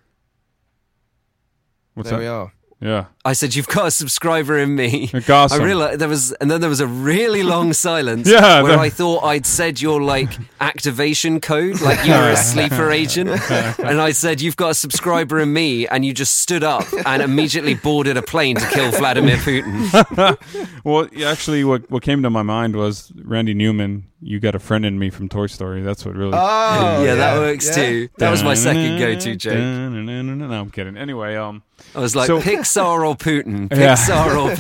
[1.95, 2.25] What's there that?
[2.25, 2.53] we are.
[2.79, 3.07] Yeah.
[3.25, 5.11] I said you've got a subscriber in me.
[5.29, 5.61] Awesome.
[5.61, 8.29] I realized there was, and then there was a really long silence.
[8.31, 10.29] Yeah, where there- I thought I'd said your like
[10.61, 15.41] activation code, like you were a sleeper agent, and I said you've got a subscriber
[15.41, 19.37] in me, and you just stood up and immediately boarded a plane to kill Vladimir
[19.39, 20.37] Putin.
[20.85, 24.05] Well, actually, what what came to my mind was Randy Newman.
[24.21, 25.83] You got a friend in me from Toy Story.
[25.83, 26.33] That's what really.
[26.35, 28.09] Oh, yeah, that works too.
[28.19, 29.55] That was my second go-to joke.
[29.55, 30.97] No, no, no, I'm kidding.
[30.97, 31.63] Anyway, um,
[31.97, 33.95] I was like So- Pixar or Putin, Yeah.
[33.97, 34.55] Pixar or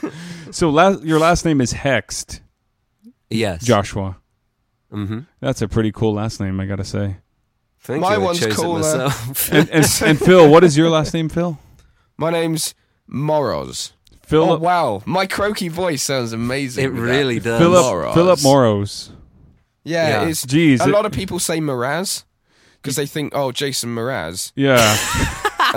[0.00, 0.12] Putin.
[0.54, 2.40] so last, your last name is Hext,
[3.30, 4.16] Yes, Joshua.
[4.90, 7.16] hmm That's a pretty cool last name, I gotta say.
[7.80, 8.22] Thank My you.
[8.22, 9.10] I one's chose cooler.
[9.52, 11.58] And, and, and Phil, what is your last name, Phil?
[12.16, 12.74] My name's
[13.08, 13.92] Moroz.
[14.22, 14.60] Philip.
[14.60, 16.84] Oh wow, my croaky voice sounds amazing.
[16.84, 17.02] it with that.
[17.02, 17.60] really does.
[17.60, 17.84] Philip.
[17.84, 18.14] Moros.
[18.14, 19.10] Philip Moros.
[19.84, 20.28] Yeah, Yeah.
[20.28, 20.80] it's Jeez.
[20.80, 22.24] a it- lot of people say Mraz
[22.82, 24.96] because they think, oh, Jason Mraz, yeah.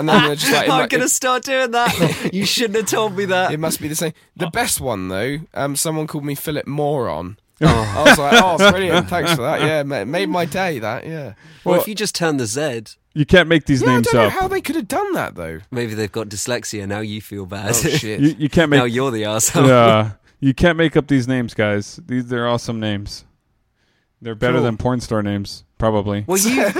[0.00, 2.30] And then they're just like, I'm gonna start doing that.
[2.34, 3.52] you shouldn't have told me that.
[3.52, 4.12] it must be the same.
[4.36, 7.38] The best one though, um, someone called me Philip Moron.
[7.62, 7.66] Oh.
[7.66, 9.60] I was like, oh, brilliant, thanks for that.
[9.60, 10.78] Yeah, ma- made my day.
[10.78, 11.34] That yeah.
[11.64, 14.06] Well, Well- if you just turn the Z, You can't make these Yeah, I names
[14.06, 14.32] don't know up.
[14.32, 15.60] how they could have done that though.
[15.70, 16.88] maybe they've got dyslexia.
[16.88, 17.70] Now you feel bad.
[17.70, 18.20] Oh shit.
[18.20, 18.78] You, you can't make.
[18.78, 18.94] now make.
[18.94, 19.66] you're the asshole.
[19.66, 20.12] Yeah.
[20.42, 22.00] You can't make up these names, guys.
[22.06, 23.26] These they're awesome names.
[24.22, 24.62] They're better Cool.
[24.64, 26.24] than porn star names, probably.
[26.28, 26.70] Well, you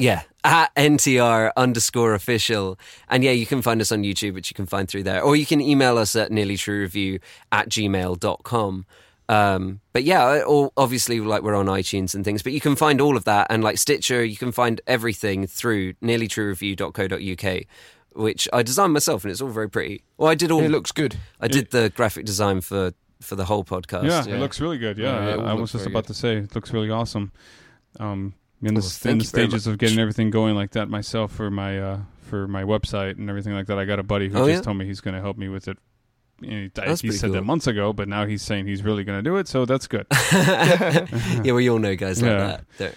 [0.00, 2.78] Yeah, at NTR underscore official.
[3.08, 5.20] And yeah, you can find us on YouTube, which you can find through there.
[5.20, 7.18] Or you can email us at nearlytruereview
[7.50, 8.86] at gmail.com.
[9.30, 13.00] Um, but yeah, or obviously, like we're on iTunes and things, but you can find
[13.00, 17.62] all of that and like Stitcher, you can find everything through nearlytruereview.co.uk,
[18.18, 20.02] which I designed myself and it's all very pretty.
[20.16, 21.16] Well, I did all, it looks good.
[21.40, 24.04] I did the graphic design for, for the whole podcast.
[24.04, 24.34] Yeah, yeah.
[24.34, 24.98] it looks really good.
[24.98, 26.14] Yeah, Yeah, I, was just about good.
[26.14, 27.30] to say it looks really awesome.
[28.00, 31.48] Um, in the, Well, in the stages of getting everything going like that myself for
[31.48, 34.46] my uh, for my website and everything like that, I got a buddy who Oh,
[34.46, 34.62] just yeah?
[34.62, 35.78] told me he's going to help me with it.
[36.40, 36.70] He
[37.00, 39.48] he said that months ago, but now he's saying he's really going to do it,
[39.48, 40.06] so that's good.
[40.32, 42.64] yeah, we all know guys like that.
[42.78, 42.94] They're-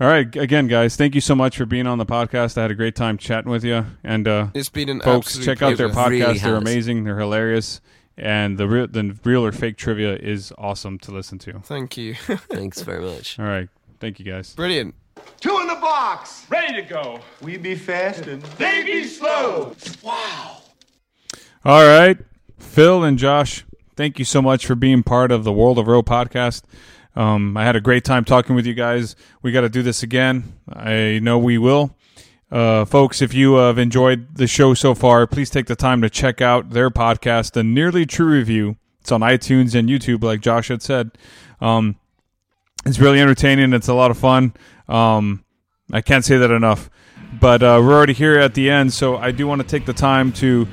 [0.00, 2.56] All right, again, guys, thank you so much for being on the podcast.
[2.56, 5.44] I had a great time chatting with you, and uh, It's been an folks, absolute
[5.44, 6.10] check out their pleasure.
[6.10, 6.42] Really podcast.
[6.42, 7.04] They're amazing.
[7.04, 7.82] They're hilarious,
[8.16, 11.60] and the real, the real or fake trivia is awesome to listen to.
[11.60, 12.14] Thank you.
[12.14, 13.38] Thanks very much.
[13.38, 13.68] All right,
[13.98, 14.54] thank you guys.
[14.54, 14.94] Brilliant.
[15.38, 16.46] Two in the box.
[16.48, 17.20] Ready to go.
[17.42, 19.76] We be fast and They be slow.
[20.02, 20.62] Wow.
[21.62, 22.16] All right,
[22.58, 23.66] Phil and Josh,
[23.96, 26.62] thank you so much for being part of the World of Row podcast.
[27.16, 29.16] Um, I had a great time talking with you guys.
[29.42, 30.54] We got to do this again.
[30.68, 31.96] I know we will.
[32.50, 36.10] Uh, folks, if you have enjoyed the show so far, please take the time to
[36.10, 38.76] check out their podcast, The Nearly True Review.
[39.00, 41.12] It's on iTunes and YouTube, like Josh had said.
[41.60, 41.96] Um,
[42.84, 43.72] it's really entertaining.
[43.72, 44.52] It's a lot of fun.
[44.88, 45.44] Um,
[45.92, 46.90] I can't say that enough.
[47.38, 49.92] But uh, we're already here at the end, so I do want to take the
[49.92, 50.66] time to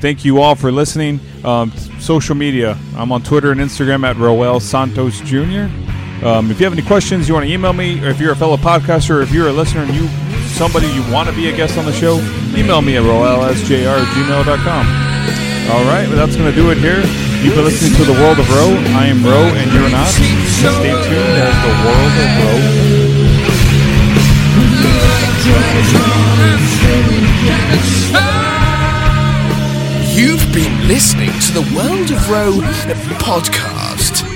[0.00, 1.20] thank you all for listening.
[1.44, 1.70] Um,
[2.00, 5.68] social media, I'm on Twitter and Instagram at Roel Santos Jr.
[6.24, 8.36] Um, if you have any questions, you want to email me, or if you're a
[8.36, 10.08] fellow podcaster, or if you're a listener and you
[10.58, 12.18] somebody you want to be a guest on the show,
[12.58, 14.86] email me at roelsjr at gmail.com.
[15.70, 17.04] All right, well, that's going to do it here.
[17.44, 18.74] You've been listening to The World of Roe.
[18.98, 20.08] I am Roe, and you're not.
[20.08, 22.88] Stay tuned as The World of Roe.
[30.58, 32.50] Been listening to the World of Row
[33.20, 34.27] podcast.